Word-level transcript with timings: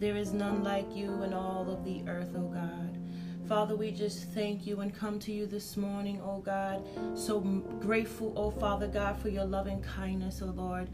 There 0.00 0.16
is 0.16 0.32
none 0.32 0.64
like 0.64 0.96
you 0.96 1.22
in 1.24 1.34
all 1.34 1.70
of 1.70 1.84
the 1.84 2.02
earth, 2.08 2.34
O 2.34 2.40
God. 2.40 2.96
Father, 3.46 3.76
we 3.76 3.90
just 3.90 4.30
thank 4.30 4.66
you 4.66 4.80
and 4.80 4.94
come 4.94 5.18
to 5.18 5.30
you 5.30 5.44
this 5.44 5.76
morning, 5.76 6.22
O 6.22 6.38
God. 6.38 6.82
So 7.14 7.40
grateful, 7.40 8.32
O 8.34 8.50
Father 8.50 8.88
God, 8.88 9.20
for 9.20 9.28
your 9.28 9.44
loving 9.44 9.82
kindness, 9.82 10.40
O 10.40 10.46
Lord. 10.46 10.88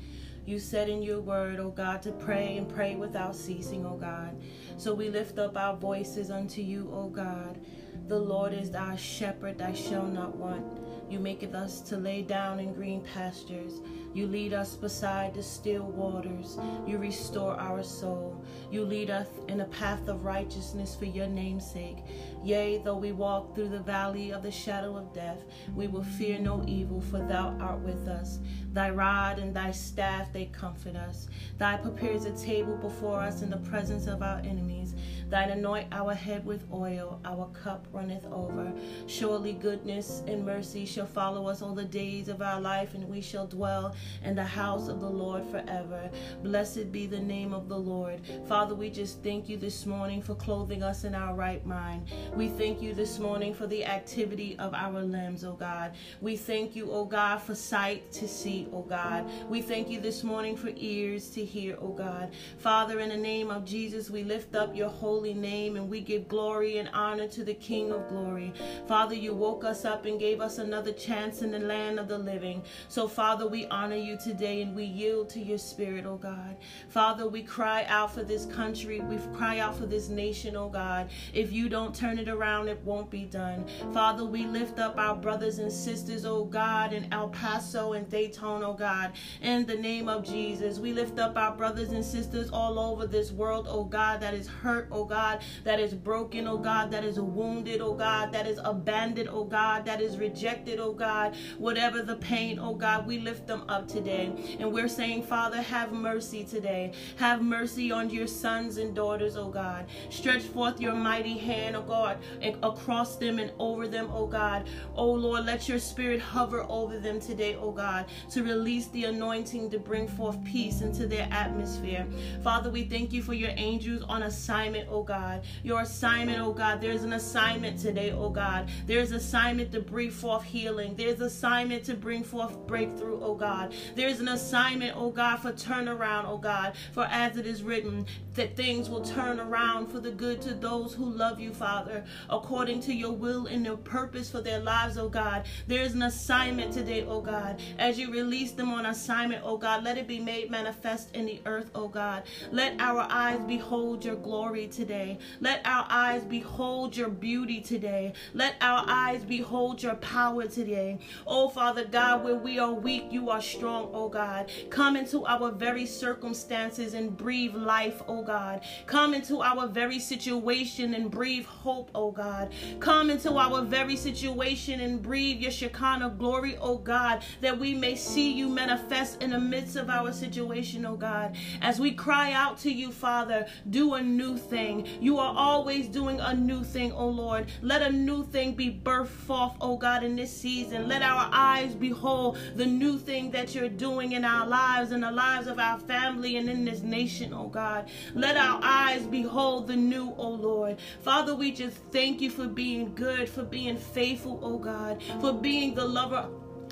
You 0.45 0.59
said 0.59 0.89
in 0.89 1.03
your 1.03 1.21
word, 1.21 1.61
O 1.61 1.71
God, 1.71 2.03
to 2.03 2.11
pray 2.11 2.57
and 2.57 2.69
pray 2.69 2.97
without 2.97 3.37
ceasing, 3.37 3.87
O 3.87 3.97
God. 3.97 4.37
So 4.77 4.93
we 4.93 5.09
lift 5.09 5.39
up 5.39 5.57
our 5.57 5.77
voices 5.77 6.33
unto 6.33 6.61
you, 6.61 6.91
O 6.93 7.09
God. 7.09 7.61
The 8.09 8.19
Lord 8.19 8.53
is 8.53 8.75
our 8.75 8.99
shepherd, 8.99 9.63
I 9.63 9.73
shall 9.73 10.07
not 10.07 10.35
want. 10.35 10.81
You 11.09 11.21
maketh 11.21 11.55
us 11.55 11.81
to 11.83 11.97
lay 11.97 12.23
down 12.23 12.59
in 12.59 12.75
green 12.75 13.03
pastures. 13.15 13.81
You 14.17 14.27
lead 14.27 14.55
us 14.55 14.75
beside 14.77 15.35
the 15.35 15.43
still 15.43 15.83
waters. 15.83 16.57
You 16.87 16.97
restore 16.97 17.53
our 17.61 17.83
soul. 17.83 18.43
You 18.71 18.83
lead 18.83 19.11
us 19.11 19.27
in 19.49 19.61
a 19.61 19.67
path 19.67 20.09
of 20.09 20.25
righteousness 20.25 20.97
for 20.97 21.05
your 21.05 21.27
name's 21.27 21.71
sake. 21.71 21.99
Yea, 22.43 22.79
though 22.79 22.97
we 22.97 23.13
walk 23.13 23.55
through 23.55 23.69
the 23.69 23.81
valley 23.81 24.31
of 24.31 24.43
the 24.43 24.51
shadow 24.51 24.97
of 24.97 25.13
death, 25.13 25.45
we 25.75 25.87
will 25.87 26.03
fear 26.03 26.39
no 26.39 26.65
evil, 26.67 27.03
for 27.03 27.19
thou 27.19 27.55
art 27.61 27.81
with 27.81 28.09
us. 28.09 28.39
Thy 28.73 28.89
rod 28.89 29.39
and 29.39 29.55
thy 29.55 29.71
staff, 29.71 30.33
they 30.33 30.47
comfort 30.47 30.97
us. 30.97 31.29
Thy 31.59 31.77
prepares 31.77 32.25
a 32.25 32.37
table 32.37 32.77
before 32.77 33.21
us 33.21 33.43
in 33.43 33.51
the 33.51 33.57
presence 33.59 34.07
of 34.07 34.23
our 34.23 34.39
enemies. 34.39 34.95
Thine 35.29 35.51
anoint 35.51 35.89
our 35.93 36.15
head 36.15 36.45
with 36.45 36.65
oil, 36.73 37.21
our 37.25 37.49
cup 37.49 37.87
runneth 37.91 38.27
over. 38.27 38.73
Surely 39.07 39.55
goodness 39.55 40.23
and 40.27 40.45
mercy 40.45 40.87
shall 40.87 41.07
follow 41.07 41.49
us 41.49 41.63
all 41.63 41.75
the 41.75 41.85
days 41.85 42.29
of 42.29 42.43
our 42.43 42.61
life, 42.61 42.95
and 42.95 43.09
we 43.09 43.21
shall 43.21 43.47
dwell 43.47 43.95
in 44.25 44.35
the 44.35 44.45
house 44.45 44.89
of 44.89 45.01
the 45.01 45.09
Lord 45.09 45.45
forever. 45.47 46.11
Blessed 46.43 46.93
be 46.93 47.07
the 47.07 47.21
name 47.21 47.53
of 47.53 47.69
the 47.69 47.79
Lord. 47.79 48.21
Father, 48.47 48.75
we 48.75 48.91
just 48.91 49.23
thank 49.23 49.49
you 49.49 49.57
this 49.57 49.87
morning 49.87 50.23
for 50.23 50.35
clothing 50.35 50.83
us 50.83 51.05
in 51.05 51.15
our 51.15 51.35
right 51.35 51.65
mind. 51.65 52.09
We 52.35 52.49
thank 52.49 52.83
you 52.83 52.95
this 52.95 53.19
morning 53.19 53.55
for 53.55 53.67
the 53.67 53.85
activity 53.85 54.57
of 54.59 54.75
our 54.75 55.03
limbs, 55.03 55.45
oh 55.45 55.53
God. 55.53 55.93
We 56.21 56.37
thank 56.37 56.77
you, 56.77 56.91
oh 56.91 57.05
God, 57.05 57.39
for 57.39 57.55
sight 57.55 58.11
to 58.13 58.29
see, 58.29 58.69
oh 58.73 58.83
God. 58.83 59.25
We 59.49 59.63
thank 59.63 59.89
you 59.89 60.01
this 60.01 60.25
morning 60.25 60.57
for 60.57 60.71
ears 60.77 61.31
to 61.31 61.45
hear, 61.45 61.77
O 61.81 61.89
God. 61.89 62.31
Father, 62.59 63.01
in 63.01 63.09
the 63.09 63.17
name 63.17 63.51
of 63.51 63.65
Jesus, 63.65 64.11
we 64.11 64.23
lift 64.23 64.55
up 64.55 64.75
your 64.75 64.89
holy 64.89 65.35
name 65.35 65.77
and 65.77 65.89
we 65.89 66.01
give 66.01 66.29
glory 66.29 66.79
and 66.79 66.89
honor 66.93 67.29
to 67.29 67.45
the 67.45 67.55
King 67.55 67.93
of 67.93 68.09
glory. 68.09 68.53
Father, 68.87 69.15
you 69.15 69.35
woke 69.35 69.65
us 69.65 69.85
up 69.85 70.05
and 70.05 70.19
gave 70.19 70.41
us 70.41 70.59
another 70.59 70.93
chance 70.93 71.43
in 71.43 71.51
the 71.51 71.59
land 71.59 71.99
of 71.99 72.09
the 72.09 72.19
living. 72.19 72.63
So, 72.89 73.09
Father, 73.09 73.47
we 73.47 73.67
honor 73.67 73.96
honor 73.97 74.05
you 74.05 74.17
today 74.17 74.61
and 74.61 74.75
we 74.75 74.85
yield 74.85 75.31
to 75.31 75.41
your 75.41 75.57
spirit, 75.57 76.05
oh 76.05 76.17
God. 76.17 76.57
Father, 76.89 77.27
we 77.29 77.43
cry 77.43 77.85
out 77.89 78.13
for 78.13 78.23
this 78.23 78.45
country. 78.47 79.01
We 79.01 79.17
cry 79.35 79.59
out 79.59 79.77
for 79.77 79.87
this 79.87 80.09
nation, 80.09 80.55
oh 80.55 80.69
God. 80.69 81.09
If 81.33 81.51
you 81.51 81.71
don't 81.71 81.95
turn 81.95 82.19
it 82.19 82.29
around, 82.29 82.69
it 82.69 82.79
won't 82.85 83.11
be 83.11 83.25
done. 83.25 83.65
Father, 83.95 84.25
we 84.25 84.45
lift 84.45 84.79
up 84.79 84.99
our 84.99 85.17
brothers 85.17 85.59
and 85.61 85.73
sisters, 85.73 86.27
oh 86.27 86.45
God, 86.45 86.93
in 86.93 87.11
El 87.13 87.29
Paso 87.29 87.95
and 87.95 88.09
Daytona, 88.11 88.71
oh 88.71 88.75
God. 88.75 89.13
In 89.41 89.65
the 89.65 89.77
name 89.77 90.09
of 90.09 90.25
Jesus, 90.25 90.79
we 90.79 90.93
lift 90.93 91.19
up 91.19 91.37
our 91.37 91.57
brothers 91.57 91.93
and 91.93 92.05
sisters 92.05 92.51
all 92.51 92.79
over 92.79 93.07
this 93.07 93.33
world, 93.33 93.67
oh 93.69 93.85
God, 93.85 94.21
that 94.21 94.35
is 94.35 94.47
hurt, 94.47 94.89
oh 94.91 95.05
God, 95.05 95.43
that 95.65 95.81
is 95.81 95.95
broken, 95.95 96.47
oh 96.47 96.59
God, 96.59 96.91
that 96.91 97.05
is 97.05 97.19
wounded, 97.19 97.81
oh 97.81 97.95
God, 97.95 98.31
that 98.33 98.47
is 98.47 98.61
abandoned, 98.63 99.31
oh 99.31 99.45
God, 99.45 99.87
that 99.87 100.03
is 100.03 100.19
rejected, 100.19 100.81
oh 100.81 100.93
God. 100.93 101.35
Whatever 101.57 102.03
the 102.03 102.17
pain, 102.17 102.59
oh 102.59 102.75
God, 102.75 103.07
we 103.07 103.19
lift 103.19 103.47
them 103.47 103.65
up 103.69 103.76
today. 103.83 104.57
And 104.59 104.73
we're 104.73 104.89
saying, 104.89 105.23
Father, 105.23 105.61
have 105.63 105.93
mercy 105.93 106.45
today. 106.45 106.93
Have 107.17 107.43
mercy 107.43 107.93
on 107.93 108.11
your 108.11 108.27
sons 108.27 108.79
and 108.79 108.95
daughters, 108.95 109.37
oh 109.37 109.49
God. 109.49 109.87
Stretch 110.11 110.43
forth 110.43 110.81
your 110.81 110.95
mighty 110.95 111.37
hand, 111.37 111.77
oh 111.77 111.83
God, 111.83 112.19
across 112.63 113.17
them 113.17 113.39
and 113.39 113.53
over 113.59 113.89
them, 113.89 114.09
oh 114.13 114.27
God. 114.27 114.69
Oh 114.95 115.13
Lord, 115.13 115.47
let 115.47 115.69
your 115.69 115.79
spirit 115.79 116.21
hover 116.21 116.65
over 116.69 116.99
them 116.99 117.21
today, 117.21 117.57
oh 117.61 117.71
God, 117.71 118.07
to 118.31 118.43
release 118.43 118.89
the 118.89 119.05
anointing 119.05 119.71
to 119.71 119.79
bring 119.79 120.09
forth 120.09 120.43
peace 120.45 120.81
into 120.81 121.07
their 121.07 121.29
atmosphere. 121.31 122.07
Father, 122.43 122.71
we 122.71 122.85
thank 122.85 123.13
you 123.13 123.23
for 123.23 123.35
your 123.35 123.51
angels 123.57 124.03
on 124.09 124.23
assignment, 124.23 124.89
oh 124.91 125.03
God. 125.03 125.43
Your 125.63 125.83
assignment, 125.83 126.41
oh 126.41 126.53
God. 126.53 126.81
There's 126.81 127.03
an 127.03 127.15
assignment 127.15 127.79
today, 127.79 128.13
oh 128.13 128.31
God. 128.31 128.69
There's 128.87 129.13
assignment 129.13 129.73
to 129.73 129.81
bring 129.81 130.11
forth 130.11 130.45
healing. 130.45 130.95
There's 130.97 131.21
assignment 131.21 131.85
to 131.85 131.95
bring 131.95 132.23
forth 132.23 132.57
breakthrough, 132.67 133.21
oh 133.23 133.35
God. 133.35 133.66
There's 133.95 134.21
an 134.21 134.29
assignment, 134.29 134.97
oh 134.97 135.11
God, 135.11 135.39
for 135.39 135.53
turnaround, 135.53 136.25
oh 136.27 136.39
God. 136.39 136.75
For 136.93 137.05
as 137.05 137.37
it 137.37 137.47
is 137.47 137.63
written, 137.63 138.07
that 138.37 138.57
things 138.57 138.89
will 138.89 139.03
turn 139.03 139.41
around 139.41 139.89
for 139.89 140.01
the 140.01 140.11
good 140.11 140.41
to 140.43 140.55
those 140.55 140.95
who 140.95 141.05
love 141.05 141.39
you, 141.41 141.53
Father, 141.53 142.05
according 142.31 142.81
to 142.81 142.95
your 142.95 143.13
will 143.13 143.47
and 143.47 143.65
your 143.65 143.77
purpose 143.77 144.31
for 144.31 144.41
their 144.41 144.61
lives, 144.61 144.97
oh 144.97 145.09
God. 145.09 145.47
There's 145.67 145.95
an 145.95 146.03
assignment 146.03 146.73
today, 146.73 147.05
oh 147.09 147.21
God. 147.21 147.61
As 147.79 147.99
you 147.99 148.11
release 148.11 148.53
them 148.53 148.73
on 148.73 148.87
assignment, 148.87 149.43
oh 149.45 149.57
God, 149.57 149.85
let 149.85 149.99
it 149.99 150.07
be 150.07 150.21
made 150.21 150.51
manifest 150.51 151.15
in 151.15 151.27
the 151.27 151.41
earth, 151.47 151.71
oh 151.75 151.89
God. 151.89 152.25
Let 152.51 152.81
our 152.81 153.07
eyes 153.11 153.41
behold 153.47 154.05
your 154.05 154.17
glory 154.17 154.69
today. 154.69 155.19
Let 155.41 155.61
our 155.65 155.87
eyes 155.91 156.25
behold 156.25 156.97
your 156.97 157.11
beauty 157.11 157.61
today. 157.61 158.15
Let 158.35 158.55
our 158.61 158.85
eyes 158.89 159.25
behold 159.25 159.83
your 159.83 159.97
power 159.97 160.47
today. 160.47 160.99
Oh 161.27 161.49
Father 161.49 161.85
God, 161.85 162.25
where 162.25 162.37
we 162.37 162.59
are 162.59 162.73
weak, 162.73 163.07
you 163.11 163.31
are 163.31 163.43
strong 163.43 163.67
strong, 163.67 163.91
oh 163.93 164.09
God. 164.09 164.51
Come 164.71 164.97
into 164.97 165.27
our 165.27 165.51
very 165.51 165.87
circumstances 165.87 166.95
and 166.95 167.17
breathe 167.17 167.55
life, 167.55 168.03
oh 168.07 168.23
God. 168.27 168.61
Come 168.87 169.15
into 169.15 169.41
our 169.41 169.67
very 169.67 169.99
situation 169.99 170.95
and 170.95 171.11
breathe 171.11 171.47
hope, 171.47 171.91
oh 171.95 172.11
God. 172.11 172.53
Come 172.81 173.11
into 173.11 173.37
our 173.37 173.63
very 173.63 173.97
situation 173.97 174.81
and 174.81 175.01
breathe 175.01 175.41
your 175.41 175.51
Shekinah 175.51 176.17
glory, 176.19 176.57
oh 176.61 176.77
God, 176.77 177.25
that 177.41 177.59
we 177.59 177.75
may 177.75 177.95
see 177.95 178.33
you 178.33 178.49
manifest 178.49 179.23
in 179.23 179.31
the 179.31 179.39
midst 179.39 179.77
of 179.77 179.89
our 179.89 180.13
situation, 180.13 180.85
oh 180.85 180.97
God. 180.97 181.37
As 181.63 181.81
we 181.81 181.93
cry 181.93 182.33
out 182.33 182.59
to 182.59 182.71
you, 182.71 182.91
Father, 182.91 183.47
do 183.71 183.95
a 183.95 184.03
new 184.03 184.37
thing. 184.37 184.87
You 185.01 185.19
are 185.19 185.35
always 185.37 185.89
doing 185.89 186.21
a 186.21 186.35
new 186.35 186.65
thing, 186.65 186.93
oh 186.93 187.09
Lord. 187.09 187.47
Let 187.63 187.83
a 187.83 187.93
new 187.93 188.25
thing 188.25 188.55
be 188.55 188.71
birthed 188.71 189.07
forth, 189.07 189.53
oh 189.61 189.77
God, 189.77 190.03
in 190.03 190.17
this 190.17 190.37
season. 190.37 190.89
Let 190.89 191.03
our 191.03 191.29
eyes 191.33 191.75
behold 191.75 192.39
the 192.57 192.67
new 192.67 192.99
thing 192.99 193.31
that 193.31 193.55
you're 193.55 193.69
doing 193.69 194.13
in 194.13 194.25
our 194.25 194.47
lives 194.47 194.91
and 194.91 195.03
the 195.03 195.11
lives 195.11 195.47
of 195.47 195.59
our 195.59 195.79
family 195.79 196.37
and 196.37 196.49
in 196.49 196.65
this 196.65 196.83
nation, 196.83 197.33
oh 197.33 197.49
God. 197.49 197.89
Let 198.17 198.39
our 198.39 198.59
eyes 198.63 199.07
behold 199.07 199.67
the 199.67 199.77
new, 199.77 200.15
O 200.17 200.31
Lord. 200.31 200.79
Father, 201.03 201.35
we 201.35 201.53
just 201.53 201.77
thank 201.93 202.23
you 202.23 202.31
for 202.31 202.49
being 202.49 202.95
good, 202.95 203.29
for 203.29 203.43
being 203.43 203.77
faithful, 203.77 204.41
O 204.43 204.57
God, 204.57 205.03
for 205.21 205.35
being 205.35 205.75
the 205.75 205.85
lover 205.85 206.27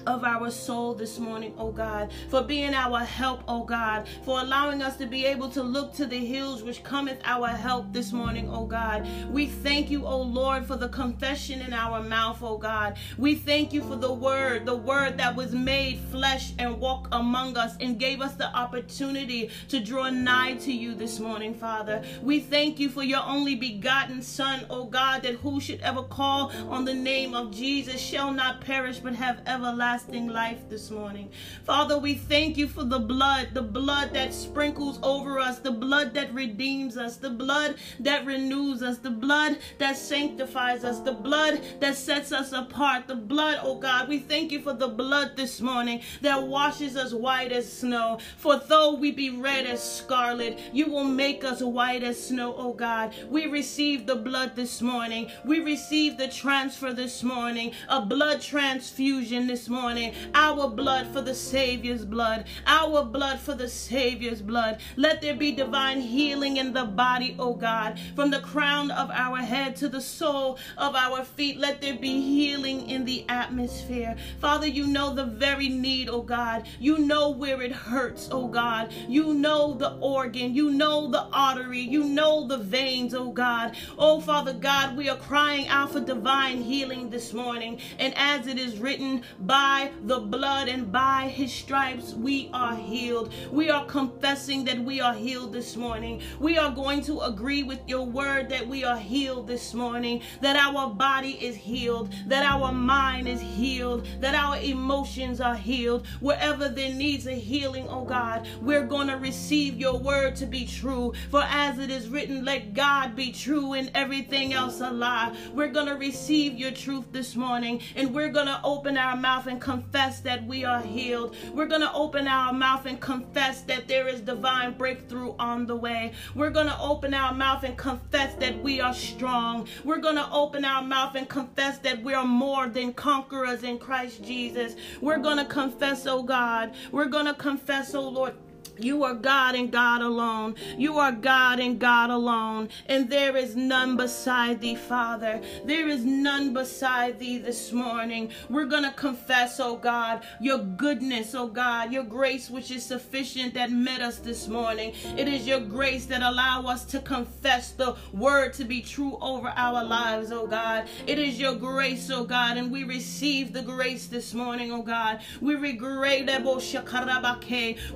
of 0.06 0.24
our 0.24 0.50
soul 0.50 0.94
this 0.94 1.18
morning, 1.18 1.54
oh 1.58 1.70
God, 1.70 2.12
for 2.28 2.42
being 2.42 2.74
our 2.74 3.00
help, 3.00 3.42
oh 3.48 3.64
God, 3.64 4.06
for 4.24 4.40
allowing 4.40 4.82
us 4.82 4.96
to 4.96 5.06
be 5.06 5.24
able 5.24 5.48
to 5.50 5.62
look 5.62 5.94
to 5.94 6.06
the 6.06 6.18
hills 6.18 6.62
which 6.62 6.82
cometh 6.82 7.20
our 7.24 7.48
help 7.48 7.92
this 7.92 8.12
morning, 8.12 8.48
oh 8.50 8.66
God. 8.66 9.08
We 9.30 9.46
thank 9.46 9.90
you, 9.90 10.06
oh 10.06 10.22
Lord, 10.22 10.66
for 10.66 10.76
the 10.76 10.88
confession 10.88 11.60
in 11.60 11.72
our 11.72 12.02
mouth, 12.02 12.42
oh 12.42 12.58
God. 12.58 12.96
We 13.16 13.34
thank 13.34 13.72
you 13.72 13.82
for 13.82 13.96
the 13.96 14.12
word, 14.12 14.66
the 14.66 14.76
word 14.76 15.18
that 15.18 15.34
was 15.34 15.52
made 15.52 15.98
flesh 16.10 16.52
and 16.58 16.78
walk 16.78 17.08
among 17.12 17.56
us 17.56 17.76
and 17.80 17.98
gave 17.98 18.20
us 18.20 18.34
the 18.34 18.54
opportunity 18.54 19.50
to 19.68 19.80
draw 19.80 20.10
nigh 20.10 20.54
to 20.56 20.72
you 20.72 20.94
this 20.94 21.18
morning, 21.18 21.54
Father. 21.54 22.02
We 22.22 22.40
thank 22.40 22.78
you 22.78 22.88
for 22.88 23.02
your 23.02 23.22
only 23.22 23.54
begotten 23.54 24.22
Son, 24.22 24.66
oh 24.70 24.84
God, 24.84 25.22
that 25.22 25.36
who 25.36 25.60
should 25.60 25.80
ever 25.80 26.02
call 26.02 26.52
on 26.68 26.84
the 26.84 26.94
name 26.94 27.34
of 27.34 27.50
Jesus 27.50 28.00
shall 28.00 28.32
not 28.32 28.60
perish 28.60 28.98
but 28.98 29.14
have 29.14 29.40
everlasting 29.46 29.93
everlasting 29.94 30.26
life 30.26 30.58
this 30.68 30.90
morning. 30.90 31.30
Father, 31.62 31.96
we 31.96 32.14
thank 32.14 32.56
you 32.56 32.66
for 32.66 32.82
the 32.82 32.98
blood, 32.98 33.50
the 33.52 33.62
blood 33.62 34.12
that 34.12 34.34
sprinkles 34.34 34.98
over 35.04 35.38
us, 35.38 35.60
the 35.60 35.70
blood 35.70 36.14
that 36.14 36.34
redeems 36.34 36.96
us, 36.96 37.16
the 37.16 37.30
blood 37.30 37.76
that 38.00 38.26
renews 38.26 38.82
us, 38.82 38.98
the 38.98 39.10
blood 39.10 39.56
that 39.78 39.96
sanctifies 39.96 40.82
us, 40.84 40.98
the 40.98 41.12
blood 41.12 41.60
that 41.78 41.94
sets 41.94 42.32
us 42.32 42.50
apart, 42.50 43.06
the 43.06 43.14
blood, 43.14 43.60
oh 43.62 43.78
God. 43.78 44.08
We 44.08 44.18
thank 44.18 44.50
you 44.50 44.60
for 44.62 44.72
the 44.72 44.88
blood 44.88 45.36
this 45.36 45.60
morning 45.60 46.00
that 46.22 46.42
washes 46.42 46.96
us 46.96 47.12
white 47.12 47.52
as 47.52 47.72
snow. 47.72 48.18
For 48.36 48.56
though 48.56 48.96
we 48.96 49.12
be 49.12 49.30
red 49.30 49.64
as 49.64 49.80
scarlet, 49.80 50.58
you 50.72 50.90
will 50.90 51.04
make 51.04 51.44
us 51.44 51.62
white 51.62 52.02
as 52.02 52.20
snow, 52.20 52.52
oh 52.58 52.72
God. 52.72 53.14
We 53.30 53.46
receive 53.46 54.06
the 54.06 54.16
blood 54.16 54.56
this 54.56 54.82
morning. 54.82 55.30
We 55.44 55.60
receive 55.60 56.18
the 56.18 56.26
transfer 56.26 56.92
this 56.92 57.22
morning, 57.22 57.74
a 57.88 58.00
blood 58.04 58.40
transfusion 58.40 59.46
this 59.46 59.68
morning 59.68 59.83
morning. 59.84 60.14
Our 60.32 60.70
blood 60.70 61.08
for 61.08 61.20
the 61.20 61.34
Savior's 61.34 62.06
blood. 62.06 62.46
Our 62.66 63.04
blood 63.04 63.38
for 63.38 63.54
the 63.54 63.68
Savior's 63.68 64.40
blood. 64.40 64.80
Let 64.96 65.20
there 65.20 65.34
be 65.34 65.52
divine 65.52 66.00
healing 66.00 66.56
in 66.56 66.72
the 66.72 66.86
body, 66.86 67.36
oh 67.38 67.52
God, 67.52 68.00
from 68.16 68.30
the 68.30 68.40
crown 68.40 68.90
of 68.90 69.10
our 69.10 69.36
head 69.36 69.76
to 69.76 69.90
the 69.90 70.00
sole 70.00 70.58
of 70.78 70.94
our 70.94 71.22
feet. 71.22 71.58
Let 71.58 71.82
there 71.82 71.98
be 71.98 72.22
healing 72.22 72.88
in 72.88 73.04
the 73.04 73.26
atmosphere. 73.28 74.16
Father, 74.40 74.66
you 74.66 74.86
know 74.86 75.12
the 75.12 75.26
very 75.26 75.68
need, 75.68 76.08
oh 76.08 76.22
God. 76.22 76.66
You 76.80 76.96
know 76.96 77.28
where 77.28 77.60
it 77.60 77.72
hurts, 77.72 78.30
oh 78.32 78.48
God. 78.48 78.90
You 79.06 79.34
know 79.34 79.74
the 79.74 79.98
organ. 80.00 80.54
You 80.54 80.70
know 80.70 81.10
the 81.10 81.24
artery. 81.30 81.80
You 81.80 82.04
know 82.04 82.48
the 82.48 82.56
veins, 82.56 83.12
oh 83.12 83.32
God. 83.32 83.76
Oh, 83.98 84.22
Father 84.22 84.54
God, 84.54 84.96
we 84.96 85.10
are 85.10 85.18
crying 85.18 85.68
out 85.68 85.92
for 85.92 86.00
divine 86.00 86.62
healing 86.62 87.10
this 87.10 87.34
morning. 87.34 87.80
And 87.98 88.14
as 88.16 88.46
it 88.46 88.58
is 88.58 88.78
written, 88.78 89.24
by 89.40 89.73
the 90.04 90.20
blood 90.20 90.68
and 90.68 90.90
by 90.90 91.28
his 91.28 91.52
stripes, 91.52 92.14
we 92.14 92.50
are 92.52 92.74
healed. 92.76 93.32
We 93.50 93.70
are 93.70 93.84
confessing 93.86 94.64
that 94.64 94.78
we 94.78 95.00
are 95.00 95.14
healed 95.14 95.52
this 95.52 95.76
morning. 95.76 96.22
We 96.38 96.58
are 96.58 96.70
going 96.70 97.02
to 97.02 97.20
agree 97.20 97.62
with 97.62 97.80
your 97.88 98.04
word 98.04 98.48
that 98.50 98.66
we 98.66 98.84
are 98.84 98.98
healed 98.98 99.46
this 99.46 99.74
morning, 99.74 100.22
that 100.40 100.56
our 100.56 100.88
body 100.88 101.32
is 101.32 101.56
healed, 101.56 102.12
that 102.26 102.44
our 102.44 102.72
mind 102.72 103.28
is 103.28 103.40
healed, 103.40 104.06
that 104.20 104.34
our 104.34 104.56
emotions 104.58 105.40
are 105.40 105.56
healed. 105.56 106.06
Wherever 106.20 106.68
there 106.68 106.92
needs 106.92 107.26
a 107.26 107.32
healing, 107.32 107.86
oh 107.88 108.04
God, 108.04 108.46
we're 108.60 108.86
going 108.86 109.08
to 109.08 109.16
receive 109.16 109.78
your 109.78 109.98
word 109.98 110.36
to 110.36 110.46
be 110.46 110.66
true. 110.66 111.12
For 111.30 111.42
as 111.42 111.78
it 111.78 111.90
is 111.90 112.08
written, 112.08 112.44
let 112.44 112.74
God 112.74 113.16
be 113.16 113.32
true 113.32 113.72
and 113.72 113.90
everything 113.94 114.52
else 114.52 114.80
a 114.80 114.90
lie. 114.90 115.34
We're 115.52 115.68
going 115.68 115.86
to 115.86 115.96
receive 115.96 116.54
your 116.58 116.70
truth 116.70 117.06
this 117.12 117.36
morning 117.36 117.80
and 117.96 118.14
we're 118.14 118.28
going 118.30 118.46
to 118.46 118.60
open 118.62 118.96
our 118.96 119.16
mouth 119.16 119.46
and 119.46 119.60
confess 119.64 120.20
that 120.20 120.44
we 120.46 120.62
are 120.62 120.82
healed. 120.82 121.34
We're 121.54 121.66
going 121.66 121.80
to 121.80 121.92
open 121.94 122.28
our 122.28 122.52
mouth 122.52 122.84
and 122.84 123.00
confess 123.00 123.62
that 123.62 123.88
there 123.88 124.06
is 124.06 124.20
divine 124.20 124.76
breakthrough 124.76 125.34
on 125.38 125.66
the 125.66 125.74
way. 125.74 126.12
We're 126.34 126.50
going 126.50 126.66
to 126.66 126.78
open 126.78 127.14
our 127.14 127.32
mouth 127.32 127.64
and 127.64 127.74
confess 127.74 128.34
that 128.34 128.62
we 128.62 128.82
are 128.82 128.92
strong. 128.92 129.66
We're 129.82 130.02
going 130.02 130.16
to 130.16 130.30
open 130.30 130.66
our 130.66 130.82
mouth 130.82 131.14
and 131.14 131.26
confess 131.26 131.78
that 131.78 132.02
we 132.02 132.12
are 132.12 132.26
more 132.26 132.68
than 132.68 132.92
conquerors 132.92 133.62
in 133.62 133.78
Christ 133.78 134.22
Jesus. 134.22 134.76
We're 135.00 135.18
going 135.18 135.38
to 135.38 135.46
confess, 135.46 136.06
oh 136.06 136.22
God. 136.22 136.74
We're 136.92 137.06
going 137.06 137.26
to 137.26 137.34
confess, 137.34 137.94
oh 137.94 138.06
Lord 138.06 138.34
you 138.78 139.04
are 139.04 139.14
God 139.14 139.54
and 139.54 139.70
God 139.70 140.02
alone. 140.02 140.56
You 140.76 140.98
are 140.98 141.12
God 141.12 141.60
and 141.60 141.78
God 141.78 142.10
alone. 142.10 142.68
And 142.86 143.08
there 143.08 143.36
is 143.36 143.54
none 143.56 143.96
beside 143.96 144.60
thee, 144.60 144.74
Father. 144.74 145.40
There 145.64 145.88
is 145.88 146.04
none 146.04 146.52
beside 146.52 147.18
thee 147.18 147.38
this 147.38 147.72
morning. 147.72 148.30
We're 148.48 148.64
going 148.64 148.82
to 148.82 148.92
confess, 148.92 149.60
oh 149.60 149.76
God, 149.76 150.24
your 150.40 150.58
goodness, 150.58 151.34
oh 151.34 151.46
God, 151.46 151.92
your 151.92 152.02
grace 152.04 152.50
which 152.50 152.70
is 152.70 152.84
sufficient 152.84 153.54
that 153.54 153.70
met 153.70 154.00
us 154.00 154.18
this 154.18 154.48
morning. 154.48 154.92
It 155.16 155.28
is 155.28 155.46
your 155.46 155.60
grace 155.60 156.06
that 156.06 156.22
allow 156.22 156.62
us 156.62 156.84
to 156.86 157.00
confess 157.00 157.72
the 157.72 157.96
word 158.12 158.54
to 158.54 158.64
be 158.64 158.80
true 158.82 159.18
over 159.20 159.48
our 159.48 159.84
lives, 159.84 160.32
oh 160.32 160.46
God. 160.46 160.88
It 161.06 161.18
is 161.18 161.38
your 161.38 161.54
grace, 161.54 162.10
oh 162.10 162.24
God, 162.24 162.56
and 162.56 162.70
we 162.70 162.84
receive 162.84 163.52
the 163.52 163.62
grace 163.62 164.06
this 164.06 164.34
morning, 164.34 164.72
oh 164.72 164.82
God. 164.82 165.20
We 165.40 165.54
regret, 165.54 166.04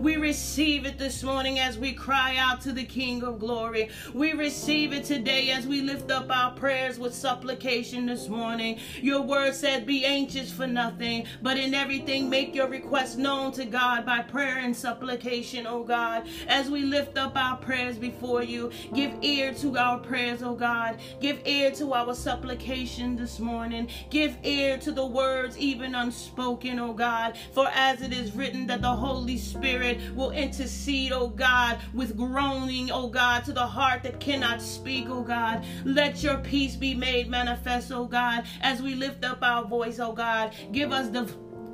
we 0.00 0.16
receive 0.16 0.67
receive 0.68 0.84
it 0.84 0.98
this 0.98 1.22
morning 1.22 1.58
as 1.58 1.78
we 1.78 1.94
cry 1.94 2.36
out 2.36 2.60
to 2.60 2.72
the 2.72 2.84
King 2.84 3.22
of 3.22 3.38
glory. 3.38 3.88
We 4.12 4.34
receive 4.34 4.92
it 4.92 5.02
today 5.02 5.48
as 5.48 5.66
we 5.66 5.80
lift 5.80 6.10
up 6.10 6.26
our 6.30 6.50
prayers 6.50 6.98
with 6.98 7.14
supplication 7.14 8.04
this 8.04 8.28
morning. 8.28 8.78
Your 9.00 9.22
word 9.22 9.54
said, 9.54 9.86
Be 9.86 10.04
anxious 10.04 10.52
for 10.52 10.66
nothing, 10.66 11.24
but 11.40 11.56
in 11.56 11.72
everything 11.72 12.28
make 12.28 12.54
your 12.54 12.68
request 12.68 13.16
known 13.16 13.50
to 13.52 13.64
God 13.64 14.04
by 14.04 14.20
prayer 14.20 14.58
and 14.58 14.76
supplication, 14.76 15.66
O 15.66 15.84
God. 15.84 16.28
As 16.48 16.68
we 16.68 16.82
lift 16.82 17.16
up 17.16 17.34
our 17.34 17.56
prayers 17.56 17.96
before 17.96 18.42
you, 18.42 18.70
give 18.94 19.14
ear 19.22 19.54
to 19.54 19.78
our 19.78 19.98
prayers, 19.98 20.42
O 20.42 20.54
God. 20.54 20.98
Give 21.18 21.40
ear 21.46 21.70
to 21.76 21.94
our 21.94 22.14
supplication 22.14 23.16
this 23.16 23.40
morning. 23.40 23.88
Give 24.10 24.36
ear 24.42 24.76
to 24.76 24.92
the 24.92 25.06
words 25.06 25.56
even 25.56 25.94
unspoken, 25.94 26.78
O 26.78 26.92
God. 26.92 27.38
For 27.52 27.68
as 27.68 28.02
it 28.02 28.12
is 28.12 28.34
written 28.34 28.66
that 28.66 28.82
the 28.82 28.94
Holy 28.94 29.38
Spirit 29.38 29.98
will 30.14 30.30
enter 30.32 30.57
intercede, 30.58 31.12
oh 31.12 31.28
God, 31.28 31.78
with 31.94 32.16
groaning, 32.16 32.90
oh 32.90 33.08
God, 33.08 33.44
to 33.44 33.52
the 33.52 33.64
heart 33.64 34.02
that 34.02 34.18
cannot 34.18 34.60
speak, 34.60 35.06
oh 35.08 35.22
God. 35.22 35.64
Let 35.84 36.24
your 36.24 36.38
peace 36.38 36.74
be 36.74 36.94
made 36.94 37.30
manifest, 37.30 37.92
oh 37.92 38.06
God, 38.06 38.44
as 38.60 38.82
we 38.82 38.96
lift 38.96 39.24
up 39.24 39.38
our 39.42 39.64
voice, 39.64 40.00
oh 40.00 40.12
God. 40.12 40.52
Give 40.72 40.90
us 40.90 41.10
the 41.10 41.32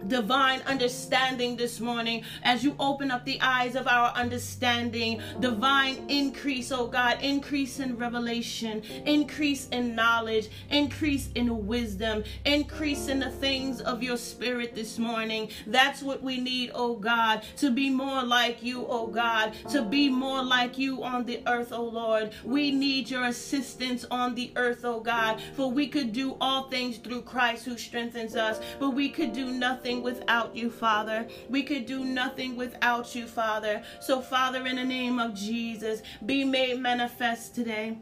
divine 0.08 0.60
understanding 0.62 1.56
this 1.56 1.80
morning 1.80 2.22
as 2.42 2.62
you 2.64 2.74
open 2.78 3.10
up 3.10 3.24
the 3.24 3.40
eyes 3.40 3.74
of 3.74 3.86
our 3.86 4.10
understanding. 4.10 5.20
Divine 5.40 6.04
increase, 6.08 6.70
oh 6.72 6.86
God, 6.86 7.18
increase 7.22 7.80
in 7.80 7.96
revelation, 7.96 8.82
increase 9.04 9.68
in 9.68 9.94
knowledge, 9.94 10.48
increase 10.70 11.30
in 11.34 11.66
wisdom, 11.66 12.24
increase 12.44 13.08
in 13.08 13.20
the 13.20 13.30
things 13.30 13.80
of 13.80 14.02
your 14.02 14.16
spirit 14.16 14.74
this 14.74 14.98
morning. 14.98 15.48
That's 15.66 16.02
what 16.02 16.22
we 16.22 16.38
need, 16.38 16.70
oh 16.74 16.96
God, 16.96 17.42
to 17.58 17.70
be 17.70 17.90
more 17.90 18.22
like 18.22 18.62
you, 18.62 18.86
oh 18.88 19.06
God, 19.06 19.54
to 19.70 19.82
be 19.82 20.08
more 20.08 20.42
like 20.42 20.78
you 20.78 21.02
on 21.02 21.24
the 21.24 21.42
earth, 21.46 21.72
oh 21.72 21.84
Lord. 21.84 22.32
We 22.44 22.70
need 22.70 23.10
your 23.10 23.24
assistance 23.24 24.04
on 24.10 24.34
the 24.34 24.52
earth, 24.56 24.84
oh 24.84 25.00
God, 25.00 25.40
for 25.56 25.70
we 25.70 25.88
could 25.88 26.12
do 26.12 26.36
all 26.40 26.68
things 26.68 26.98
through 26.98 27.22
Christ 27.22 27.64
who 27.64 27.76
strengthens 27.76 28.36
us, 28.36 28.60
but 28.78 28.90
we 28.90 29.08
could 29.08 29.32
do 29.32 29.50
nothing 29.50 29.93
nothing 29.94 30.02
without 30.02 30.56
you, 30.56 30.70
Father. 30.70 31.26
We 31.48 31.62
could 31.62 31.86
do 31.86 32.04
nothing 32.04 32.56
without 32.56 33.14
you, 33.14 33.26
Father. 33.26 33.82
So, 34.00 34.20
Father, 34.20 34.66
in 34.66 34.76
the 34.76 34.84
name 34.84 35.18
of 35.18 35.34
Jesus, 35.34 36.02
be 36.24 36.44
made 36.44 36.80
manifest 36.80 37.54
today 37.54 37.98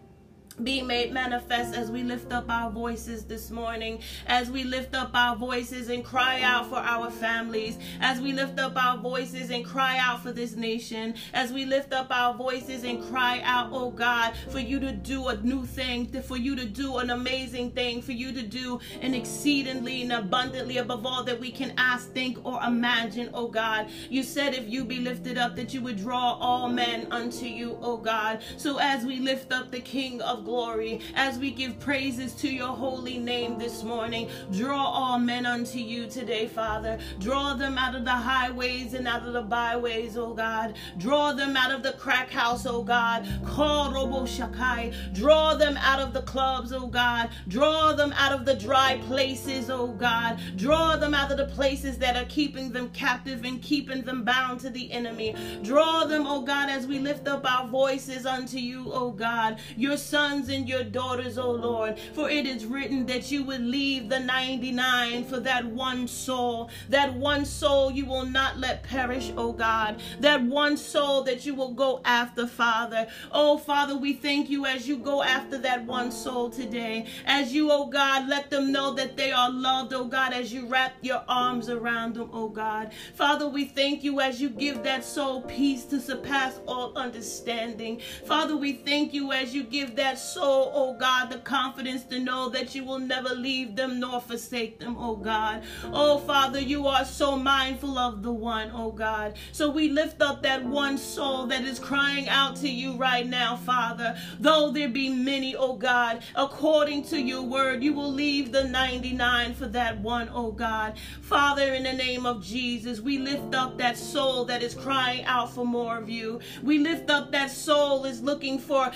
be 0.53 0.83
made 0.83 1.13
manifest 1.13 1.75
as 1.75 1.91
we 1.91 2.03
lift 2.03 2.33
up 2.33 2.49
our 2.49 2.71
voices 2.71 3.25
this 3.25 3.51
morning, 3.51 4.01
as 4.27 4.51
we 4.51 4.65
lift 4.65 4.95
up 4.95 5.11
our 5.15 5.37
voices 5.37 5.89
and 5.89 6.05
cry 6.05 6.41
out 6.43 6.69
for 6.69 6.77
our 6.77 7.11
families, 7.11 7.79
as 8.01 8.21
we 8.21 8.33
lift 8.33 8.59
up 8.59 8.77
our 8.77 8.99
voices 8.99 9.51
and 9.51 9.65
cry 9.65 9.99
out 9.99 10.23
for 10.23 10.33
this 10.33 10.55
nation, 10.55 11.15
as 11.33 11.53
we 11.53 11.65
lift 11.65 11.93
up 11.93 12.09
our 12.11 12.35
voices 12.35 12.85
and 12.85 13.03
cry 13.05 13.41
out, 13.45 13.71
oh 13.73 13.91
God, 13.91 14.35
for 14.51 14.59
you 14.59 14.79
to 14.81 14.93
do 14.93 15.29
a 15.29 15.37
new 15.39 15.65
thing, 15.65 16.07
for 16.23 16.37
you 16.37 16.55
to 16.57 16.65
do 16.65 16.99
an 16.99 17.11
amazing 17.11 17.71
thing, 17.71 18.03
for 18.03 18.13
you 18.13 18.33
to 18.33 18.43
do 18.43 18.81
an 19.01 19.15
exceedingly 19.15 20.03
and 20.03 20.13
abundantly 20.13 20.79
above 20.79 21.07
all 21.07 21.25
that 21.25 21.41
we 21.41 21.51
can 21.51 21.73
ask, 21.77 22.13
think, 22.13 22.45
or 22.45 22.61
imagine, 22.63 23.31
oh 23.35 23.49
God. 23.49 23.89
You 24.11 24.23
said 24.23 24.55
if 24.55 24.69
you 24.69 24.85
be 24.85 25.01
lifted 25.01 25.39
up, 25.39 25.57
that 25.57 25.75
you 25.75 25.81
would 25.83 25.97
draw 25.97 26.35
all 26.35 26.69
men 26.69 27.09
unto 27.11 27.47
you, 27.47 27.79
oh 27.81 27.97
God. 27.97 28.43
So 28.57 28.79
as 28.79 29.05
we 29.05 29.19
lift 29.19 29.53
up 29.53 29.71
the 29.71 29.81
King 29.81 30.21
of 30.23 30.42
glory 30.45 31.01
as 31.15 31.39
we 31.39 31.51
give 31.51 31.79
praises 31.81 32.35
to 32.35 32.49
your 32.49 32.69
holy 32.69 33.19
name 33.19 33.59
this 33.59 33.83
morning. 33.83 34.29
Draw 34.53 34.77
all 34.77 35.19
men 35.19 35.47
unto 35.47 35.79
you 35.79 36.07
today, 36.07 36.47
Father. 36.47 36.99
Draw 37.19 37.55
them 37.55 37.79
out 37.79 37.95
of 37.95 38.05
the 38.05 38.11
highways 38.11 38.95
and 38.95 39.07
out 39.07 39.27
of 39.27 39.33
the 39.33 39.43
byways, 39.43 40.17
oh 40.17 40.35
God. 40.35 40.75
Draw 40.99 41.33
them 41.33 41.57
out 41.57 41.71
of 41.71 41.83
the 41.83 41.93
crack 41.93 42.31
house, 42.31 42.67
oh 42.67 42.83
God. 42.83 43.27
Call 43.47 43.93
Robo 43.93 44.23
Shakai. 44.23 45.15
Draw 45.15 45.55
them 45.55 45.77
out 45.79 46.01
of 46.01 46.13
the 46.13 46.23
clubs, 46.23 46.73
oh 46.73 46.87
God. 46.87 47.31
Draw 47.49 47.93
them 47.93 48.13
out 48.17 48.33
of 48.33 48.45
the 48.45 48.55
dry 48.55 49.01
places, 49.07 49.71
oh 49.71 49.89
God. 49.89 50.41
Draw 50.57 50.97
them 50.97 51.15
out 51.15 51.31
of 51.31 51.39
the 51.39 51.55
places 51.55 51.99
that 51.99 52.17
are 52.17 52.27
keeping 52.27 52.73
them 52.73 52.91
captive 52.91 53.45
and 53.45 53.63
keeping 53.63 54.03
them 54.03 54.25
bound 54.25 54.61
to 54.61 54.71
the 54.71 54.91
enemy. 54.93 55.35
Draw 55.63 56.05
them, 56.05 56.27
oh 56.27 56.43
God, 56.43 56.69
as 56.69 56.87
we 56.87 56.99
lift 56.99 57.29
up 57.29 57.45
our 57.45 57.67
voices 57.67 58.27
unto 58.27 58.59
you, 58.59 58.91
oh 58.93 59.11
God. 59.11 59.59
Your 59.77 59.97
son 59.97 60.32
sons 60.33 60.49
and 60.49 60.67
your 60.67 60.83
daughters, 60.83 61.37
O 61.37 61.51
Lord. 61.51 61.99
For 62.15 62.31
it 62.31 62.47
is 62.47 62.65
written 62.65 63.05
that 63.07 63.31
you 63.31 63.45
would 63.45 63.61
leave 63.61 64.09
the 64.09 64.19
99 64.19 65.25
for 65.25 65.41
that 65.41 65.67
one 65.67 66.09
soul. 66.09 66.71
That 66.89 67.13
one 67.15 67.45
soul 67.45 67.91
you 67.91 68.07
will 68.07 68.25
not 68.25 68.59
let 68.59 68.83
perish, 68.83 69.31
O 69.37 69.53
God. 69.53 70.01
That 70.21 70.43
one 70.43 70.79
soul 70.79 71.23
that 71.25 71.45
you 71.45 71.55
will 71.55 71.75
go 71.75 72.01
after, 72.07 72.47
Father. 72.47 73.09
Oh, 73.31 73.59
Father, 73.59 73.95
we 73.95 74.15
thank 74.15 74.49
you 74.49 74.65
as 74.65 74.89
you 74.89 74.97
go 74.97 75.23
after 75.23 75.59
that 75.59 75.85
one 75.85 76.11
soul 76.11 76.49
today. 76.49 77.07
As 77.27 77.53
you, 77.53 77.71
O 77.71 77.87
God, 77.87 78.27
let 78.27 78.49
them 78.49 78.73
know 78.73 78.95
that 78.95 79.19
they 79.19 79.33
are 79.33 79.51
loved, 79.51 79.93
O 79.93 80.05
God, 80.05 80.33
as 80.33 80.51
you 80.51 80.67
wrap 80.67 80.95
your 81.03 81.23
arms 81.29 81.69
around 81.69 82.15
them, 82.15 82.31
O 82.33 82.49
God. 82.49 82.93
Father, 83.15 83.47
we 83.47 83.67
thank 83.67 84.03
you 84.03 84.21
as 84.21 84.41
you 84.41 84.49
give 84.49 84.83
that 84.83 85.05
soul 85.05 85.43
peace 85.43 85.85
to 85.85 86.01
surpass 86.01 86.59
all 86.67 86.97
understanding. 86.97 88.01
Father, 88.25 88.57
we 88.57 88.73
thank 88.73 89.13
you 89.13 89.33
as 89.33 89.55
you 89.55 89.63
give 89.63 89.95
that 89.97 90.19
soul, 90.23 90.71
oh 90.75 90.95
God, 90.95 91.31
the 91.31 91.39
confidence 91.39 92.05
to 92.05 92.19
know 92.19 92.49
that 92.51 92.75
you 92.75 92.85
will 92.85 92.99
never 92.99 93.31
leave 93.31 93.75
them 93.77 93.99
nor 93.99 94.21
forsake 94.21 94.79
them, 94.79 94.97
oh 94.99 95.17
God. 95.17 95.63
Oh 95.93 96.19
Father, 96.19 96.61
you 96.61 96.87
are 96.87 97.05
so 97.05 97.37
mindful 97.37 97.99
of 97.99 98.23
the 98.23 98.33
one, 98.33 98.71
oh 98.73 98.93
God. 98.93 99.35
So 99.51 99.69
we 99.69 99.89
lift 99.89 100.23
up 100.23 100.43
that 100.43 100.65
one 100.65 100.97
soul 100.97 101.47
that 101.47 101.63
is 101.63 101.79
crying 101.79 102.29
out 102.29 102.57
to 102.57 102.69
you 102.69 102.97
right 102.97 103.27
now, 103.27 103.57
Father. 103.57 104.17
Though 104.39 104.71
there 104.71 104.89
be 104.89 105.09
many, 105.09 105.57
oh 105.57 105.75
God, 105.75 106.23
according 106.37 107.05
to 107.07 107.21
your 107.21 107.43
word, 107.43 107.83
you 107.83 107.93
will 107.93 108.13
leave 108.13 108.53
the 108.53 108.65
99 108.65 109.55
for 109.55 109.67
that 109.67 109.99
one, 110.01 110.31
oh 110.33 110.53
God. 110.53 110.99
Father, 111.21 111.75
in 111.75 111.83
the 111.83 111.93
name 111.93 112.27
of 112.27 112.45
Jesus, 112.45 113.01
we 113.01 113.19
lift 113.19 113.55
up 113.55 113.77
that 113.79 113.97
soul 113.97 114.45
that 114.45 114.63
is 114.63 114.75
crying 114.75 115.25
out 115.25 115.53
for 115.53 115.67
more 115.67 115.99
of 115.99 116.09
you. 116.09 116.41
We 116.63 116.79
lift 116.79 117.11
up 117.11 117.33
that 117.33 117.51
soul 117.51 118.05
is 118.05 118.23
looking 118.23 118.59
for, 118.59 118.91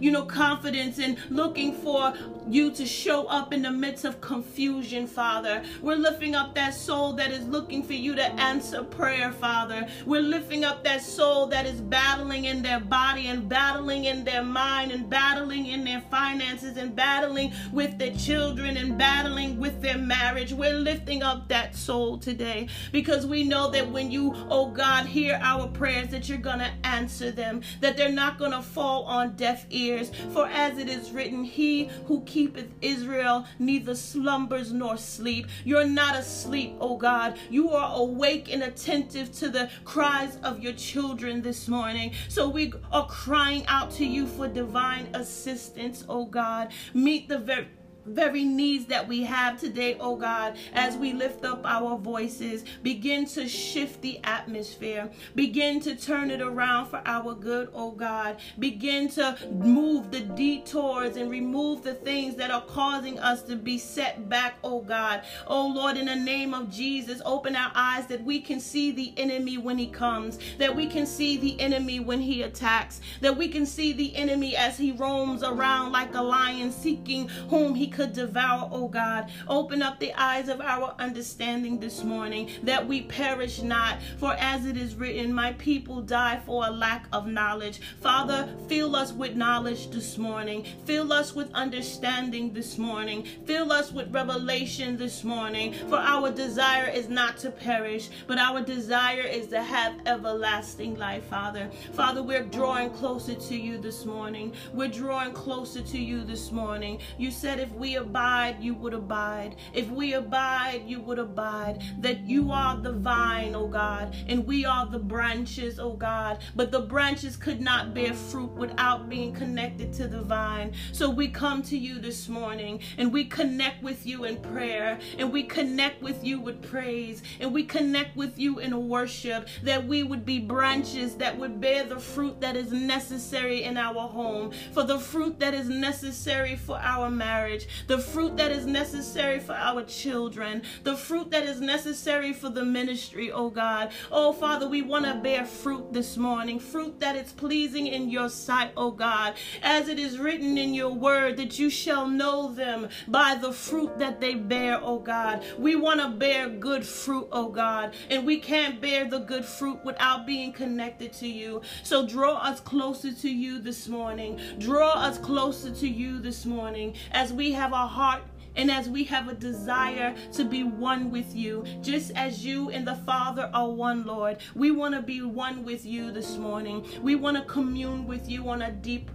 you 0.00 0.10
know, 0.10 0.24
confidence 0.24 0.71
and 0.74 1.18
looking 1.28 1.74
for 1.74 2.14
you 2.48 2.70
to 2.70 2.86
show 2.86 3.26
up 3.26 3.52
in 3.52 3.62
the 3.62 3.70
midst 3.70 4.04
of 4.04 4.20
confusion, 4.20 5.06
Father. 5.06 5.62
We're 5.80 5.96
lifting 5.96 6.34
up 6.34 6.54
that 6.54 6.74
soul 6.74 7.12
that 7.14 7.30
is 7.30 7.46
looking 7.46 7.82
for 7.82 7.92
you 7.92 8.14
to 8.14 8.24
answer 8.34 8.82
prayer, 8.82 9.32
Father. 9.32 9.86
We're 10.06 10.22
lifting 10.22 10.64
up 10.64 10.82
that 10.84 11.02
soul 11.02 11.46
that 11.48 11.66
is 11.66 11.80
battling 11.80 12.46
in 12.46 12.62
their 12.62 12.80
body 12.80 13.26
and 13.26 13.48
battling 13.48 14.04
in 14.04 14.24
their 14.24 14.42
mind 14.42 14.92
and 14.92 15.08
battling 15.08 15.66
in 15.66 15.84
their 15.84 16.00
finances 16.10 16.76
and 16.76 16.96
battling 16.96 17.52
with 17.72 17.98
their 17.98 18.14
children 18.14 18.76
and 18.76 18.98
battling 18.98 19.58
with 19.58 19.80
their 19.82 19.98
marriage. 19.98 20.52
We're 20.52 20.72
lifting 20.72 21.22
up 21.22 21.48
that 21.48 21.76
soul 21.76 22.18
today 22.18 22.68
because 22.92 23.26
we 23.26 23.44
know 23.44 23.70
that 23.70 23.90
when 23.90 24.10
you, 24.10 24.32
oh 24.48 24.70
God, 24.70 25.06
hear 25.06 25.38
our 25.42 25.68
prayers, 25.68 26.08
that 26.08 26.28
you're 26.28 26.38
going 26.38 26.58
to 26.58 26.72
answer 26.84 27.30
them, 27.30 27.62
that 27.80 27.96
they're 27.96 28.10
not 28.10 28.38
going 28.38 28.52
to 28.52 28.62
fall 28.62 29.04
on 29.04 29.36
deaf 29.36 29.66
ears. 29.70 30.10
For 30.32 30.46
as 30.62 30.78
it 30.78 30.88
is 30.88 31.10
written, 31.10 31.42
He 31.42 31.90
who 32.06 32.22
keepeth 32.22 32.70
Israel 32.80 33.44
neither 33.58 33.96
slumbers 33.96 34.72
nor 34.72 34.96
sleep. 34.96 35.48
You're 35.64 35.84
not 35.84 36.14
asleep, 36.14 36.76
oh 36.80 36.96
God. 36.96 37.36
You 37.50 37.70
are 37.70 37.96
awake 37.96 38.52
and 38.52 38.62
attentive 38.62 39.32
to 39.38 39.48
the 39.48 39.70
cries 39.84 40.38
of 40.44 40.60
your 40.60 40.74
children 40.74 41.42
this 41.42 41.66
morning. 41.66 42.12
So 42.28 42.48
we 42.48 42.72
are 42.92 43.06
crying 43.08 43.64
out 43.66 43.90
to 43.92 44.06
you 44.06 44.28
for 44.28 44.46
divine 44.46 45.08
assistance, 45.14 46.04
oh 46.08 46.26
God. 46.26 46.72
Meet 46.94 47.28
the 47.28 47.38
very 47.38 47.66
very 48.06 48.44
needs 48.44 48.86
that 48.86 49.06
we 49.06 49.22
have 49.22 49.60
today, 49.60 49.96
oh 50.00 50.16
God, 50.16 50.56
as 50.74 50.96
we 50.96 51.12
lift 51.12 51.44
up 51.44 51.62
our 51.64 51.96
voices, 51.96 52.64
begin 52.82 53.26
to 53.26 53.48
shift 53.48 54.00
the 54.02 54.20
atmosphere, 54.24 55.10
begin 55.34 55.80
to 55.80 55.94
turn 55.94 56.30
it 56.30 56.40
around 56.40 56.86
for 56.86 57.02
our 57.06 57.34
good, 57.34 57.68
oh 57.74 57.92
God, 57.92 58.38
begin 58.58 59.08
to 59.10 59.36
move 59.52 60.10
the 60.10 60.20
detours 60.20 61.16
and 61.16 61.30
remove 61.30 61.82
the 61.82 61.94
things 61.94 62.34
that 62.36 62.50
are 62.50 62.62
causing 62.62 63.18
us 63.18 63.42
to 63.42 63.56
be 63.56 63.78
set 63.78 64.28
back, 64.28 64.56
oh 64.64 64.80
God. 64.80 65.22
Oh 65.46 65.68
Lord, 65.68 65.96
in 65.96 66.06
the 66.06 66.16
name 66.16 66.54
of 66.54 66.70
Jesus, 66.70 67.22
open 67.24 67.54
our 67.54 67.72
eyes 67.74 68.06
that 68.06 68.24
we 68.24 68.40
can 68.40 68.60
see 68.60 68.90
the 68.90 69.12
enemy 69.16 69.58
when 69.58 69.78
he 69.78 69.86
comes, 69.86 70.38
that 70.58 70.74
we 70.74 70.86
can 70.86 71.06
see 71.06 71.36
the 71.36 71.60
enemy 71.60 72.00
when 72.00 72.20
he 72.20 72.42
attacks, 72.42 73.00
that 73.20 73.36
we 73.36 73.48
can 73.48 73.64
see 73.66 73.92
the 73.92 74.14
enemy 74.16 74.56
as 74.56 74.76
he 74.76 74.92
roams 74.92 75.42
around 75.42 75.92
like 75.92 76.14
a 76.14 76.22
lion 76.22 76.72
seeking 76.72 77.28
whom 77.48 77.74
he 77.74 77.91
could 77.92 78.12
devour, 78.12 78.68
oh 78.72 78.88
God. 78.88 79.30
Open 79.48 79.82
up 79.82 79.98
the 79.98 80.12
eyes 80.14 80.48
of 80.48 80.60
our 80.60 80.94
understanding 80.98 81.78
this 81.78 82.02
morning 82.02 82.50
that 82.62 82.86
we 82.86 83.02
perish 83.02 83.62
not. 83.62 83.98
For 84.18 84.34
as 84.34 84.66
it 84.66 84.76
is 84.76 84.94
written, 84.94 85.32
my 85.32 85.52
people 85.54 86.00
die 86.00 86.40
for 86.44 86.66
a 86.66 86.70
lack 86.70 87.06
of 87.12 87.26
knowledge. 87.26 87.80
Father, 88.00 88.48
fill 88.68 88.96
us 88.96 89.12
with 89.12 89.36
knowledge 89.36 89.90
this 89.90 90.18
morning. 90.18 90.64
Fill 90.84 91.12
us 91.12 91.34
with 91.34 91.52
understanding 91.54 92.52
this 92.52 92.78
morning. 92.78 93.26
Fill 93.44 93.72
us 93.72 93.92
with 93.92 94.12
revelation 94.12 94.96
this 94.96 95.24
morning. 95.24 95.74
For 95.88 95.98
our 95.98 96.30
desire 96.30 96.88
is 96.88 97.08
not 97.08 97.36
to 97.38 97.50
perish, 97.50 98.10
but 98.26 98.38
our 98.38 98.60
desire 98.62 99.22
is 99.22 99.48
to 99.48 99.62
have 99.62 99.94
everlasting 100.06 100.98
life, 100.98 101.24
Father. 101.24 101.70
Father, 101.92 102.22
we're 102.22 102.44
drawing 102.44 102.90
closer 102.90 103.34
to 103.34 103.56
you 103.56 103.78
this 103.78 104.04
morning. 104.04 104.52
We're 104.72 104.88
drawing 104.88 105.32
closer 105.32 105.82
to 105.82 105.98
you 105.98 106.24
this 106.24 106.50
morning. 106.50 106.98
You 107.18 107.30
said 107.30 107.60
if 107.60 107.70
we 107.82 107.96
abide, 107.96 108.62
you 108.62 108.74
would 108.74 108.94
abide. 108.94 109.56
If 109.74 109.90
we 109.90 110.12
abide, 110.12 110.84
you 110.86 111.00
would 111.00 111.18
abide. 111.18 111.82
That 111.98 112.20
you 112.20 112.52
are 112.52 112.76
the 112.76 112.92
vine, 112.92 113.56
oh 113.56 113.66
God, 113.66 114.14
and 114.28 114.46
we 114.46 114.64
are 114.64 114.86
the 114.86 115.00
branches, 115.00 115.80
oh 115.80 115.94
God. 115.94 116.38
But 116.54 116.70
the 116.70 116.78
branches 116.78 117.36
could 117.36 117.60
not 117.60 117.92
bear 117.92 118.14
fruit 118.14 118.52
without 118.52 119.08
being 119.08 119.32
connected 119.32 119.92
to 119.94 120.06
the 120.06 120.22
vine. 120.22 120.74
So 120.92 121.10
we 121.10 121.26
come 121.26 121.60
to 121.64 121.76
you 121.76 121.98
this 121.98 122.28
morning 122.28 122.78
and 122.98 123.12
we 123.12 123.24
connect 123.24 123.82
with 123.82 124.06
you 124.06 124.26
in 124.26 124.36
prayer 124.36 125.00
and 125.18 125.32
we 125.32 125.42
connect 125.42 126.02
with 126.02 126.22
you 126.22 126.38
with 126.38 126.62
praise 126.62 127.24
and 127.40 127.52
we 127.52 127.64
connect 127.64 128.14
with 128.14 128.38
you 128.38 128.60
in 128.60 128.88
worship 128.88 129.48
that 129.64 129.88
we 129.88 130.04
would 130.04 130.24
be 130.24 130.38
branches 130.38 131.16
that 131.16 131.36
would 131.36 131.60
bear 131.60 131.82
the 131.82 131.98
fruit 131.98 132.40
that 132.42 132.54
is 132.54 132.70
necessary 132.70 133.64
in 133.64 133.76
our 133.76 134.06
home, 134.06 134.52
for 134.72 134.84
the 134.84 135.00
fruit 135.00 135.40
that 135.40 135.52
is 135.52 135.68
necessary 135.68 136.54
for 136.54 136.78
our 136.78 137.10
marriage, 137.10 137.66
the 137.86 137.98
fruit 137.98 138.36
that 138.36 138.50
is 138.50 138.66
necessary 138.66 139.38
for 139.38 139.52
our 139.52 139.82
children, 139.84 140.62
the 140.82 140.96
fruit 140.96 141.30
that 141.30 141.44
is 141.44 141.60
necessary 141.60 142.32
for 142.32 142.48
the 142.48 142.64
ministry, 142.64 143.30
oh 143.30 143.50
God. 143.50 143.90
Oh 144.10 144.32
Father, 144.32 144.68
we 144.68 144.82
want 144.82 145.04
to 145.04 145.14
bear 145.14 145.44
fruit 145.44 145.92
this 145.92 146.16
morning, 146.16 146.58
fruit 146.58 147.00
that 147.00 147.16
is 147.16 147.32
pleasing 147.32 147.86
in 147.86 148.10
your 148.10 148.28
sight, 148.28 148.72
oh 148.76 148.90
God, 148.90 149.34
as 149.62 149.88
it 149.88 149.98
is 149.98 150.18
written 150.18 150.58
in 150.58 150.74
your 150.74 150.92
word 150.92 151.36
that 151.36 151.58
you 151.58 151.70
shall 151.70 152.06
know 152.06 152.52
them 152.52 152.88
by 153.08 153.36
the 153.40 153.52
fruit 153.52 153.98
that 153.98 154.20
they 154.20 154.34
bear, 154.34 154.80
oh 154.82 154.98
God. 154.98 155.44
We 155.58 155.76
want 155.76 156.00
to 156.00 156.08
bear 156.08 156.48
good 156.48 156.84
fruit, 156.84 157.28
oh 157.32 157.48
God, 157.48 157.94
and 158.10 158.26
we 158.26 158.38
can't 158.38 158.80
bear 158.80 159.04
the 159.04 159.20
good 159.20 159.44
fruit 159.44 159.78
without 159.84 160.26
being 160.26 160.52
connected 160.52 161.12
to 161.14 161.28
you. 161.28 161.62
So 161.82 162.06
draw 162.06 162.36
us 162.38 162.60
closer 162.60 163.12
to 163.12 163.30
you 163.30 163.60
this 163.60 163.88
morning. 163.88 164.40
Draw 164.58 164.92
us 164.92 165.18
closer 165.18 165.70
to 165.70 165.88
you 165.88 166.20
this 166.20 166.44
morning 166.44 166.94
as 167.12 167.32
we 167.32 167.52
have 167.52 167.61
have 167.62 167.72
a 167.72 167.86
heart 167.86 168.24
and 168.56 168.72
as 168.72 168.88
we 168.88 169.04
have 169.04 169.28
a 169.28 169.34
desire 169.34 170.16
to 170.32 170.44
be 170.44 170.64
one 170.64 171.12
with 171.12 171.32
you, 171.32 171.64
just 171.80 172.10
as 172.16 172.44
you 172.44 172.70
and 172.70 172.84
the 172.84 172.96
Father 172.96 173.48
are 173.54 173.70
one, 173.70 174.04
Lord, 174.04 174.38
we 174.56 174.72
want 174.72 174.96
to 174.96 175.00
be 175.00 175.22
one 175.22 175.64
with 175.64 175.86
you 175.86 176.10
this 176.10 176.36
morning. 176.36 176.84
We 177.02 177.14
want 177.14 177.36
to 177.36 177.44
commune 177.44 178.04
with 178.04 178.28
you 178.28 178.48
on 178.48 178.62
a 178.62 178.72
deep 178.72 179.12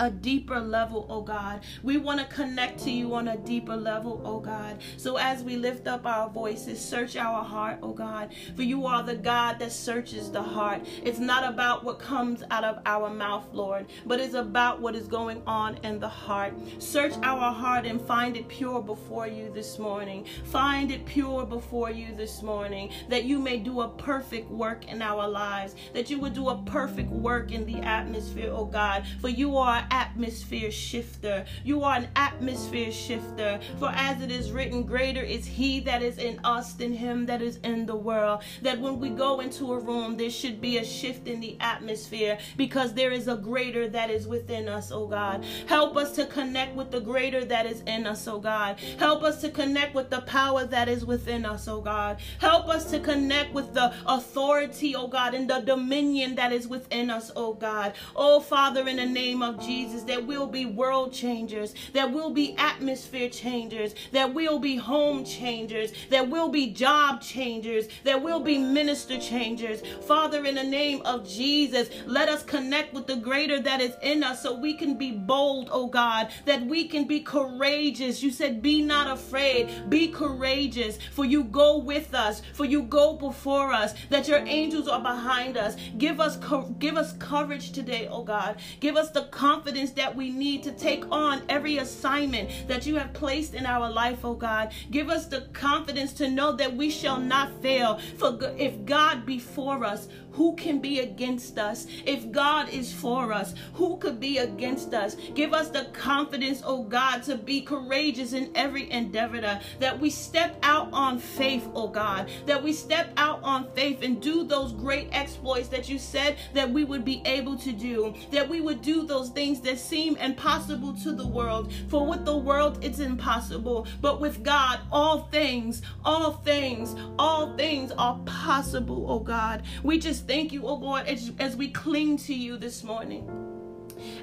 a 0.00 0.10
deeper 0.10 0.60
level, 0.60 1.06
oh 1.08 1.22
God. 1.22 1.60
We 1.82 1.98
want 1.98 2.20
to 2.20 2.26
connect 2.26 2.80
to 2.84 2.90
you 2.90 3.14
on 3.14 3.28
a 3.28 3.36
deeper 3.36 3.76
level, 3.76 4.20
oh 4.24 4.40
God. 4.40 4.78
So 4.96 5.16
as 5.16 5.42
we 5.42 5.56
lift 5.56 5.86
up 5.86 6.04
our 6.04 6.28
voices, 6.28 6.80
search 6.80 7.16
our 7.16 7.44
heart, 7.44 7.78
oh 7.82 7.92
God. 7.92 8.34
For 8.56 8.62
you 8.62 8.86
are 8.86 9.02
the 9.02 9.14
God 9.14 9.58
that 9.60 9.72
searches 9.72 10.30
the 10.30 10.42
heart. 10.42 10.84
It's 11.04 11.18
not 11.18 11.44
about 11.44 11.84
what 11.84 11.98
comes 11.98 12.42
out 12.50 12.64
of 12.64 12.80
our 12.86 13.08
mouth, 13.08 13.46
Lord, 13.52 13.86
but 14.04 14.20
it's 14.20 14.34
about 14.34 14.80
what 14.80 14.94
is 14.94 15.06
going 15.06 15.42
on 15.46 15.76
in 15.84 16.00
the 16.00 16.08
heart. 16.08 16.54
Search 16.78 17.14
our 17.22 17.52
heart 17.52 17.86
and 17.86 18.00
find 18.00 18.36
it 18.36 18.48
pure 18.48 18.82
before 18.82 19.28
you 19.28 19.52
this 19.52 19.78
morning. 19.78 20.26
Find 20.44 20.90
it 20.90 21.06
pure 21.06 21.46
before 21.46 21.90
you 21.90 22.14
this 22.14 22.42
morning, 22.42 22.90
that 23.08 23.24
you 23.24 23.38
may 23.38 23.58
do 23.58 23.82
a 23.82 23.88
perfect 23.88 24.50
work 24.50 24.88
in 24.88 25.02
our 25.02 25.28
lives, 25.28 25.76
that 25.92 26.10
you 26.10 26.18
would 26.18 26.34
do 26.34 26.48
a 26.48 26.62
perfect 26.62 27.10
work 27.10 27.52
in 27.52 27.64
the 27.64 27.78
atmosphere, 27.80 28.50
oh 28.52 28.64
God. 28.64 29.06
For 29.20 29.28
you 29.28 29.56
are 29.56 29.83
atmosphere 29.90 30.70
shifter. 30.70 31.44
You 31.64 31.82
are 31.84 31.96
an 31.96 32.08
atmosphere 32.16 32.92
shifter. 32.92 33.60
For 33.78 33.90
as 33.94 34.22
it 34.22 34.30
is 34.30 34.52
written, 34.52 34.82
greater 34.84 35.22
is 35.22 35.46
he 35.46 35.80
that 35.80 36.02
is 36.02 36.18
in 36.18 36.40
us 36.44 36.72
than 36.72 36.92
him 36.92 37.26
that 37.26 37.42
is 37.42 37.58
in 37.58 37.86
the 37.86 37.94
world. 37.94 38.42
That 38.62 38.80
when 38.80 39.00
we 39.00 39.10
go 39.10 39.40
into 39.40 39.72
a 39.72 39.78
room, 39.78 40.16
there 40.16 40.30
should 40.30 40.60
be 40.60 40.78
a 40.78 40.84
shift 40.84 41.26
in 41.28 41.40
the 41.40 41.56
atmosphere 41.60 42.38
because 42.56 42.94
there 42.94 43.10
is 43.10 43.28
a 43.28 43.36
greater 43.36 43.88
that 43.88 44.10
is 44.10 44.26
within 44.26 44.68
us, 44.68 44.90
oh 44.90 45.06
God. 45.06 45.44
Help 45.66 45.96
us 45.96 46.14
to 46.16 46.26
connect 46.26 46.74
with 46.74 46.90
the 46.90 47.00
greater 47.00 47.44
that 47.44 47.66
is 47.66 47.82
in 47.82 48.06
us, 48.06 48.26
oh 48.26 48.38
God. 48.38 48.78
Help 48.98 49.22
us 49.22 49.40
to 49.40 49.50
connect 49.50 49.94
with 49.94 50.10
the 50.10 50.22
power 50.22 50.64
that 50.64 50.88
is 50.88 51.04
within 51.04 51.44
us, 51.44 51.68
oh 51.68 51.80
God. 51.80 52.18
Help 52.38 52.68
us 52.68 52.90
to 52.90 53.00
connect 53.00 53.52
with 53.52 53.74
the 53.74 53.92
authority, 54.06 54.94
oh 54.96 55.08
God, 55.08 55.34
and 55.34 55.48
the 55.48 55.60
dominion 55.60 56.34
that 56.36 56.52
is 56.52 56.66
within 56.66 57.10
us, 57.10 57.30
oh 57.36 57.54
God. 57.54 57.94
Oh 58.16 58.40
Father, 58.40 58.86
in 58.88 58.96
the 58.96 59.06
name 59.06 59.42
of 59.42 59.60
Jesus. 59.60 59.73
Jesus, 59.74 60.04
that 60.04 60.24
will 60.24 60.46
be 60.46 60.66
world 60.66 61.12
changers, 61.12 61.74
that 61.94 62.12
will 62.12 62.30
be 62.30 62.54
atmosphere 62.58 63.28
changers, 63.28 63.94
that 64.12 64.32
will 64.32 64.60
be 64.60 64.76
home 64.76 65.24
changers, 65.24 65.92
that 66.10 66.30
will 66.30 66.48
be 66.48 66.70
job 66.70 67.20
changers, 67.20 67.88
that 68.04 68.22
will 68.22 68.38
be 68.38 68.56
minister 68.56 69.18
changers. 69.18 69.82
Father, 70.06 70.44
in 70.44 70.54
the 70.54 70.62
name 70.62 71.02
of 71.04 71.28
Jesus, 71.28 71.88
let 72.06 72.28
us 72.28 72.44
connect 72.44 72.94
with 72.94 73.08
the 73.08 73.16
greater 73.16 73.60
that 73.60 73.80
is 73.80 73.96
in 74.00 74.22
us 74.22 74.42
so 74.42 74.54
we 74.54 74.74
can 74.74 74.96
be 74.96 75.10
bold, 75.10 75.68
oh 75.72 75.88
God, 75.88 76.28
that 76.44 76.64
we 76.66 76.86
can 76.86 77.04
be 77.08 77.20
courageous. 77.20 78.22
You 78.22 78.30
said, 78.30 78.62
Be 78.62 78.80
not 78.80 79.08
afraid, 79.08 79.90
be 79.90 80.06
courageous, 80.08 80.98
for 81.10 81.24
you 81.24 81.42
go 81.42 81.78
with 81.78 82.14
us, 82.14 82.42
for 82.52 82.64
you 82.64 82.82
go 82.82 83.14
before 83.14 83.72
us, 83.72 83.94
that 84.10 84.28
your 84.28 84.44
angels 84.46 84.86
are 84.86 85.00
behind 85.00 85.56
us. 85.56 85.76
Give 85.98 86.20
us, 86.20 86.38
give 86.78 86.96
us 86.96 87.14
courage 87.18 87.72
today, 87.72 88.06
oh 88.08 88.22
God. 88.22 88.60
Give 88.78 88.96
us 88.96 89.10
the 89.10 89.22
confidence 89.24 89.63
confidence 89.64 89.92
that 89.92 90.14
we 90.14 90.28
need 90.28 90.62
to 90.62 90.70
take 90.72 91.10
on 91.10 91.40
every 91.48 91.78
assignment 91.78 92.50
that 92.68 92.84
you 92.84 92.96
have 92.96 93.14
placed 93.14 93.54
in 93.54 93.64
our 93.64 93.90
life, 93.90 94.22
oh 94.22 94.34
God. 94.34 94.74
Give 94.90 95.08
us 95.08 95.24
the 95.24 95.48
confidence 95.54 96.12
to 96.14 96.28
know 96.28 96.52
that 96.52 96.76
we 96.76 96.90
shall 96.90 97.18
not 97.18 97.50
fail. 97.62 97.98
For 98.18 98.38
if 98.58 98.84
God 98.84 99.24
be 99.24 99.38
for 99.38 99.82
us, 99.82 100.08
who 100.34 100.54
can 100.56 100.80
be 100.80 100.98
against 100.98 101.58
us? 101.58 101.86
If 102.04 102.30
God 102.32 102.68
is 102.68 102.92
for 102.92 103.32
us, 103.32 103.54
who 103.74 103.96
could 103.98 104.18
be 104.18 104.38
against 104.38 104.92
us? 104.92 105.16
Give 105.34 105.54
us 105.54 105.68
the 105.68 105.84
confidence, 105.92 106.60
oh 106.64 106.82
God, 106.82 107.22
to 107.22 107.36
be 107.36 107.60
courageous 107.60 108.32
in 108.32 108.50
every 108.54 108.90
endeavor, 108.90 109.40
that 109.78 109.98
we 109.98 110.10
step 110.10 110.56
out 110.62 110.88
on 110.92 111.18
faith, 111.18 111.68
oh 111.74 111.88
God, 111.88 112.28
that 112.46 112.62
we 112.62 112.72
step 112.72 113.12
out 113.16 113.40
on 113.42 113.70
faith 113.74 114.02
and 114.02 114.20
do 114.20 114.44
those 114.44 114.72
great 114.72 115.08
exploits 115.12 115.68
that 115.68 115.88
you 115.88 115.98
said 115.98 116.36
that 116.52 116.68
we 116.68 116.84
would 116.84 117.04
be 117.04 117.22
able 117.24 117.56
to 117.56 117.72
do, 117.72 118.12
that 118.32 118.48
we 118.48 118.60
would 118.60 118.82
do 118.82 119.06
those 119.06 119.30
things 119.54 119.66
that 119.66 119.78
seem 119.78 120.16
impossible 120.16 120.94
to 120.94 121.12
the 121.12 121.26
world. 121.26 121.72
For 121.88 122.06
with 122.06 122.24
the 122.24 122.36
world, 122.36 122.84
it's 122.84 122.98
impossible, 122.98 123.86
but 124.00 124.20
with 124.20 124.42
God, 124.42 124.80
all 124.90 125.20
things, 125.30 125.82
all 126.04 126.32
things, 126.32 126.94
all 127.18 127.56
things 127.56 127.92
are 127.92 128.18
possible, 128.24 129.06
oh 129.08 129.20
God. 129.20 129.62
We 129.82 129.98
just 129.98 130.26
thank 130.26 130.52
you, 130.52 130.66
oh 130.66 130.74
Lord, 130.74 131.06
as, 131.06 131.32
as 131.38 131.56
we 131.56 131.68
cling 131.68 132.16
to 132.18 132.34
you 132.34 132.56
this 132.56 132.82
morning. 132.82 133.30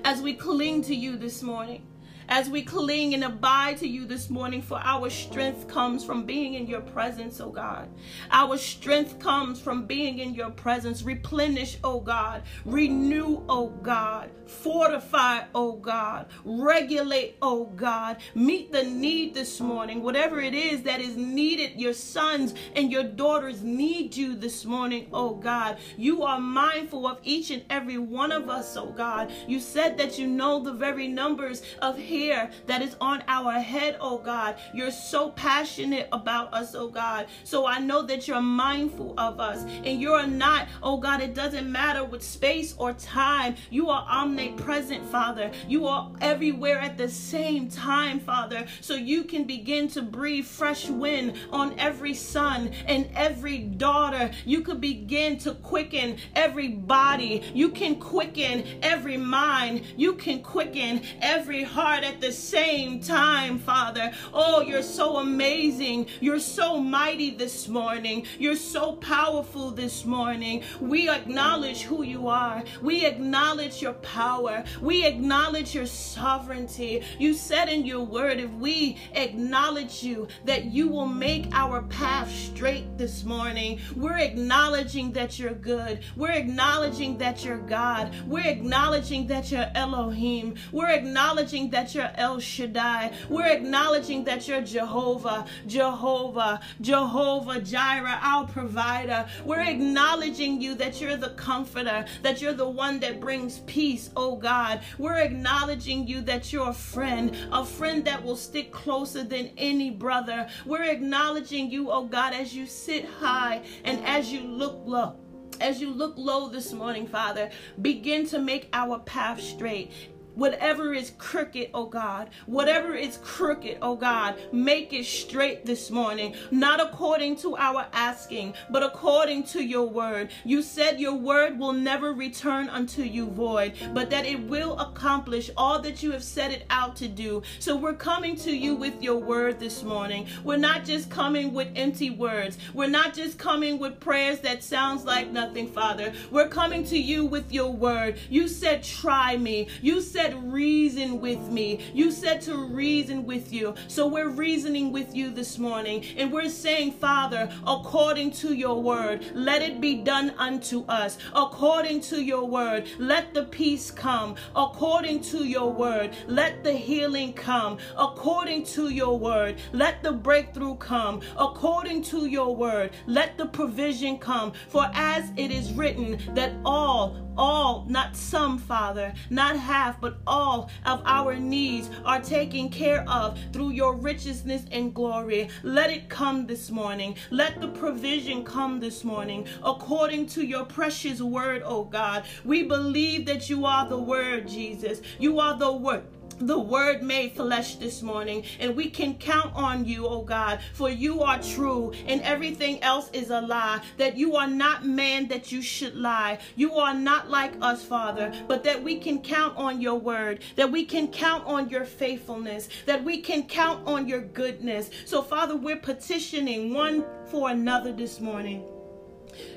As 0.03 0.21
we 0.21 0.33
cling 0.33 0.83
to 0.83 0.95
you 0.95 1.17
this 1.17 1.41
morning 1.41 1.83
as 2.31 2.50
we 2.50 2.61
cling 2.61 3.13
and 3.13 3.25
abide 3.25 3.77
to 3.77 3.85
you 3.85 4.05
this 4.05 4.29
morning, 4.29 4.61
for 4.61 4.79
our 4.81 5.09
strength 5.09 5.67
comes 5.67 6.01
from 6.05 6.23
being 6.23 6.53
in 6.53 6.65
your 6.65 6.79
presence, 6.79 7.41
oh 7.41 7.50
God. 7.50 7.89
Our 8.31 8.57
strength 8.57 9.19
comes 9.19 9.59
from 9.59 9.85
being 9.85 10.19
in 10.19 10.33
your 10.33 10.50
presence. 10.50 11.03
Replenish, 11.03 11.77
oh 11.83 12.00
God. 12.00 12.43
Renew, 12.63 13.43
oh 13.50 13.67
God. 13.83 14.29
Fortify, 14.45 15.43
oh 15.53 15.73
God. 15.73 16.27
Regulate, 16.45 17.35
oh 17.41 17.65
God. 17.65 18.21
Meet 18.33 18.71
the 18.71 18.83
need 18.83 19.33
this 19.33 19.59
morning. 19.59 20.01
Whatever 20.01 20.39
it 20.39 20.53
is 20.53 20.83
that 20.83 21.01
is 21.01 21.17
needed, 21.17 21.81
your 21.81 21.93
sons 21.93 22.53
and 22.77 22.89
your 22.89 23.03
daughters 23.03 23.61
need 23.61 24.15
you 24.15 24.38
this 24.38 24.63
morning, 24.63 25.07
oh 25.11 25.35
God. 25.35 25.79
You 25.97 26.23
are 26.23 26.39
mindful 26.39 27.05
of 27.07 27.19
each 27.23 27.51
and 27.51 27.63
every 27.69 27.97
one 27.97 28.31
of 28.31 28.50
us, 28.50 28.77
oh 28.77 28.91
God. 28.91 29.33
You 29.50 29.59
said 29.59 29.97
that 29.97 30.17
you 30.17 30.27
know 30.27 30.63
the 30.63 30.71
very 30.71 31.09
numbers 31.09 31.61
of 31.81 31.97
hair 32.22 32.51
that 32.68 32.82
is 32.82 32.96
on 33.01 33.24
our 33.28 33.54
head, 33.54 33.98
oh 34.00 34.18
God. 34.18 34.56
You're 34.74 34.92
so 34.92 35.30
passionate 35.32 36.08
about 36.12 36.54
us, 36.54 36.75
oh 36.75 36.88
God. 36.88 37.28
So 37.44 37.66
I 37.66 37.80
know 37.80 38.01
that 38.04 38.28
you're 38.28 38.42
mindful 38.42 39.13
of 39.18 39.40
us 39.40 39.63
and 39.84 40.01
you're 40.01 40.28
not, 40.28 40.68
oh 40.84 40.98
God, 40.98 41.22
it 41.22 41.34
doesn't 41.34 41.72
matter 41.72 42.04
with 42.04 42.24
space 42.24 42.75
or 42.78 42.94
time. 42.94 43.56
You 43.70 43.90
are 43.90 44.06
omnipresent, 44.10 45.06
Father. 45.06 45.51
You 45.68 45.88
are 45.88 46.12
everywhere 46.22 46.80
at 46.80 46.98
the 46.98 47.10
same 47.10 47.70
time, 47.70 48.20
Father. 48.20 48.68
So 48.82 48.96
you 48.96 49.24
can 49.24 49.46
begin 49.46 49.88
to 49.90 50.01
breathe 50.01 50.46
fresh 50.46 50.90
wind 50.90 51.34
on 51.51 51.78
every 51.80 52.13
son 52.13 52.72
and 52.86 53.10
every 53.16 53.60
daughter. 53.60 54.32
You 54.46 54.62
could 54.62 54.82
begin 54.82 55.38
to 55.40 55.54
quicken 55.56 56.18
every 56.36 56.70
body. 56.70 57.44
You 57.54 57.70
can 57.70 57.96
quicken 58.00 58.66
every 58.82 59.18
mind. 59.18 59.84
You 59.98 60.13
can 60.13 60.42
quicken 60.44 61.01
every 61.22 61.63
heart 61.63 62.04
at 62.12 62.20
the 62.20 62.32
same 62.32 63.00
time, 63.00 63.58
Father. 63.58 64.12
Oh, 64.34 64.60
you're 64.62 64.84
so 64.84 65.18
amazing. 65.18 66.08
You're 66.20 66.41
so 66.41 66.77
mighty 66.77 67.32
this 67.32 67.70
morning. 67.70 68.25
You're 68.38 68.58
so 68.58 68.94
powerful 68.98 69.72
this 69.72 70.03
morning. 70.03 70.63
We 70.82 71.10
acknowledge 71.10 71.84
who 71.84 72.03
you 72.03 72.27
are. 72.27 72.63
We 72.82 73.06
acknowledge 73.06 73.82
your 73.82 73.94
power. 73.94 74.65
We 74.82 75.06
acknowledge 75.06 75.74
your 75.74 75.86
sovereignty. 75.86 77.01
You 77.18 77.34
said 77.34 77.70
in 77.70 77.86
your 77.86 78.03
word, 78.03 78.41
if 78.41 78.51
we 78.51 78.98
acknowledge 79.13 80.03
you, 80.03 80.27
that 80.44 80.65
you 80.65 80.89
will 80.89 81.08
make 81.08 81.48
our 81.53 81.82
path 81.84 82.30
straight 82.30 82.98
this 82.98 83.24
morning. 83.24 83.80
We're 83.96 84.18
acknowledging 84.18 85.13
that 85.13 85.39
you're 85.39 85.53
good. 85.53 86.01
We're 86.18 86.32
acknowledging 86.32 87.18
that 87.20 87.46
you're 87.46 87.58
God. 87.58 88.13
We're 88.27 88.48
acknowledging 88.48 89.27
that 89.27 89.50
you're 89.50 89.72
Elohim. 89.75 90.56
We're 90.74 90.91
acknowledging 90.91 91.70
that 91.70 91.96
you're 91.96 92.00
you're 92.01 92.12
El 92.15 92.39
Shaddai. 92.39 93.12
We're 93.29 93.48
acknowledging 93.48 94.24
that 94.24 94.48
you're 94.48 94.62
Jehovah, 94.62 95.46
Jehovah, 95.67 96.60
Jehovah 96.81 97.62
Jireh, 97.62 98.20
our 98.22 98.48
provider. 98.48 99.27
We're 99.46 99.62
acknowledging 99.62 100.62
you 100.62 100.75
that 100.75 101.00
you're 101.00 101.17
the 101.17 101.31
comforter, 101.31 102.05
that 102.24 102.41
you're 102.41 102.53
the 102.53 102.70
one 102.70 103.00
that 103.01 103.20
brings 103.20 103.60
peace, 103.60 104.10
oh 104.15 104.36
God. 104.36 104.81
We're 104.98 105.20
acknowledging 105.20 106.08
you 106.08 106.22
that 106.22 106.51
you're 106.51 106.70
a 106.70 106.74
friend, 106.74 107.38
a 107.51 107.63
friend 107.63 108.03
that 108.05 108.24
will 108.24 108.36
stick 108.36 108.72
closer 108.72 109.24
than 109.24 109.51
any 109.58 109.91
brother. 109.91 110.48
We're 110.65 110.84
acknowledging 110.84 111.70
you, 111.70 111.91
oh 111.91 112.05
God, 112.05 112.34
as 112.34 112.55
you 112.55 112.65
sit 112.65 113.05
high 113.05 113.62
and 113.84 114.03
as 114.05 114.31
you 114.31 114.41
look 114.41 114.81
low 114.86 115.17
as 115.60 115.79
you 115.79 115.91
look 115.91 116.15
low 116.17 116.50
this 116.50 116.74
morning, 116.74 117.05
Father, 117.05 117.51
begin 117.84 118.25
to 118.27 118.39
make 118.39 118.67
our 118.74 118.98
path 118.98 119.39
straight. 119.39 119.91
Whatever 120.35 120.94
is 120.94 121.11
crooked, 121.17 121.70
oh 121.74 121.85
God, 121.85 122.29
whatever 122.46 122.94
is 122.94 123.17
crooked, 123.24 123.77
oh 123.81 123.96
God, 123.96 124.35
make 124.51 124.94
it 124.94 125.05
straight 125.05 125.65
this 125.65 125.91
morning, 125.91 126.35
not 126.51 126.79
according 126.79 127.35
to 127.37 127.57
our 127.57 127.85
asking, 127.91 128.53
but 128.70 128.83
according 128.83 129.44
to 129.44 129.63
your 129.63 129.87
word. 129.87 130.29
You 130.46 130.61
said 130.61 131.00
your 131.00 131.15
word 131.15 131.59
will 131.59 131.74
never 131.74 132.13
return 132.13 132.70
unto 132.70 133.01
you 133.01 133.27
void, 133.27 133.74
but 133.94 134.09
that 134.09 134.25
it 134.25 134.39
will 134.48 134.79
accomplish 134.79 135.50
all 135.57 135.79
that 135.81 136.01
you 136.01 136.11
have 136.11 136.24
set 136.24 136.51
it 136.51 136.65
out 136.70 136.96
to 136.98 137.07
do. 137.07 137.44
So 137.59 137.75
we're 137.75 137.94
coming 137.94 138.35
to 138.37 138.55
you 138.55 138.75
with 138.75 139.03
your 139.03 139.17
word 139.17 139.59
this 139.59 139.83
morning. 139.83 140.27
We're 140.44 140.57
not 140.57 140.85
just 140.85 141.09
coming 141.09 141.53
with 141.53 141.67
empty 141.75 142.09
words. 142.09 142.57
We're 142.74 142.87
not 142.87 143.13
just 143.13 143.37
coming 143.37 143.79
with 143.79 144.00
prayers 144.00 144.39
that 144.41 144.63
sounds 144.63 145.03
like 145.03 145.29
nothing, 145.29 145.67
Father. 145.67 146.13
We're 146.29 146.48
coming 146.48 146.85
to 146.85 146.98
you 146.98 147.25
with 147.25 147.51
your 147.51 147.72
word. 147.72 148.17
You 148.29 148.48
said, 148.48 148.83
try 148.83 149.35
me. 149.35 149.67
You 149.81 150.01
said, 150.01 150.21
said, 150.22 150.53
reason 150.53 151.20
with 151.20 151.50
me. 151.50 151.79
You 151.94 152.12
said 152.12 152.42
to 152.42 152.55
reason 152.55 153.25
with 153.25 153.51
you. 153.51 153.74
So 153.88 154.05
we're 154.05 154.29
reasoning 154.29 154.92
with 154.92 155.16
you 155.16 155.31
this 155.31 155.57
morning. 155.57 156.05
And 156.16 156.31
we're 156.31 156.50
saying, 156.50 156.92
Father, 156.94 157.51
according 157.66 158.31
to 158.42 158.53
your 158.53 158.79
word, 158.81 159.25
let 159.34 159.64
it 159.64 159.81
be 159.81 159.96
done 159.96 160.34
unto 160.38 160.86
us. 160.86 161.18
According 161.34 162.01
to 162.01 162.22
your 162.22 162.46
word, 162.46 162.88
let 163.00 163.34
the 163.34 163.46
peace 163.46 163.90
come. 163.90 164.36
According 164.55 165.22
to 165.31 165.44
your 165.44 165.72
word, 165.72 166.12
let 166.27 166.64
the 166.64 166.74
healing 166.74 167.34
come. 167.34 167.79
According 167.98 168.66
to 168.75 168.90
your 168.90 169.18
word, 169.18 169.55
let 169.74 170.03
the 170.03 170.12
breakthrough 170.12 170.75
come. 170.75 171.22
According 171.36 172.03
to 172.03 172.27
your 172.27 172.55
word, 172.55 172.92
let 173.07 173.40
the 173.40 173.48
provision 173.48 174.20
come. 174.20 174.53
For 174.70 174.88
as 174.94 175.31
it 175.36 175.50
is 175.50 175.74
written, 175.74 176.20
that 176.36 176.51
all, 176.64 177.18
all, 177.37 177.85
not 177.87 178.15
some, 178.15 178.57
Father, 178.57 179.13
not 179.29 179.57
half, 179.57 180.00
but 180.00 180.17
all 180.27 180.70
of 180.85 181.01
our 181.05 181.35
needs 181.35 181.89
are 182.05 182.22
taken 182.22 182.70
care 182.70 183.07
of 183.09 183.39
through 183.53 183.72
your 183.72 183.96
richness 183.96 184.65
and 184.72 184.94
glory. 184.94 185.50
Let 185.63 185.89
it 185.89 186.09
come 186.09 186.48
this 186.48 186.70
morning. 186.70 187.15
Let 187.29 187.61
the 187.61 187.67
provision 187.70 188.44
come 188.44 188.79
this 188.79 189.03
morning 189.03 189.48
according 189.63 190.27
to 190.27 190.46
your 190.46 190.65
precious 190.65 191.22
word, 191.22 191.61
oh 191.65 191.83
God. 191.83 192.25
We 192.46 192.63
believe 192.63 193.25
that 193.25 193.50
you 193.50 193.65
are 193.65 193.87
the 193.87 193.98
word, 193.98 194.48
Jesus. 194.48 195.01
You 195.20 195.39
are 195.39 195.57
the 195.57 195.72
word 195.72 196.03
the 196.48 196.60
word 196.60 197.04
made 197.04 197.34
flesh 197.34 197.75
this 197.75 198.01
morning 198.01 198.44
and 198.60 198.75
we 198.75 198.90
can 198.90 199.16
count 199.16 199.54
on 199.56 199.86
you 199.86 200.08
oh 200.08 200.22
god 200.22 200.60
for 200.74 200.90
you 200.90 201.22
are 201.22 201.42
true 201.42 201.94
and 202.08 202.22
everything 202.22 202.82
else 202.84 203.10
is 203.14 203.30
a 203.30 203.42
lie 203.42 203.82
that 203.98 204.18
you 204.18 204.36
are 204.36 204.48
not 204.48 204.86
man 204.86 205.27
that 205.27 205.51
you 205.51 205.62
should 205.62 205.96
lie. 205.96 206.40
You 206.56 206.75
are 206.75 206.94
not 206.94 207.30
like 207.30 207.54
us 207.62 207.84
father 207.84 208.34
but 208.48 208.64
that 208.64 208.82
we 208.82 208.98
can 208.98 209.22
count 209.22 209.58
on 209.58 209.82
your 209.82 209.96
word 209.96 210.42
that 210.56 210.72
we 210.72 210.86
can 210.86 211.08
count 211.08 211.46
on 211.46 211.70
your 211.70 211.86
faithfulness 211.86 212.70
that 212.86 213.04
we 213.04 213.22
can 213.22 213.44
count 213.44 213.86
on 213.88 214.08
your 214.08 214.22
goodness. 214.22 214.90
So 215.06 215.22
father 215.22 215.56
we're 215.56 215.77
petitioning 215.77 216.74
one 216.74 217.06
for 217.27 217.50
another 217.50 217.94
this 217.94 218.20
morning 218.20 218.64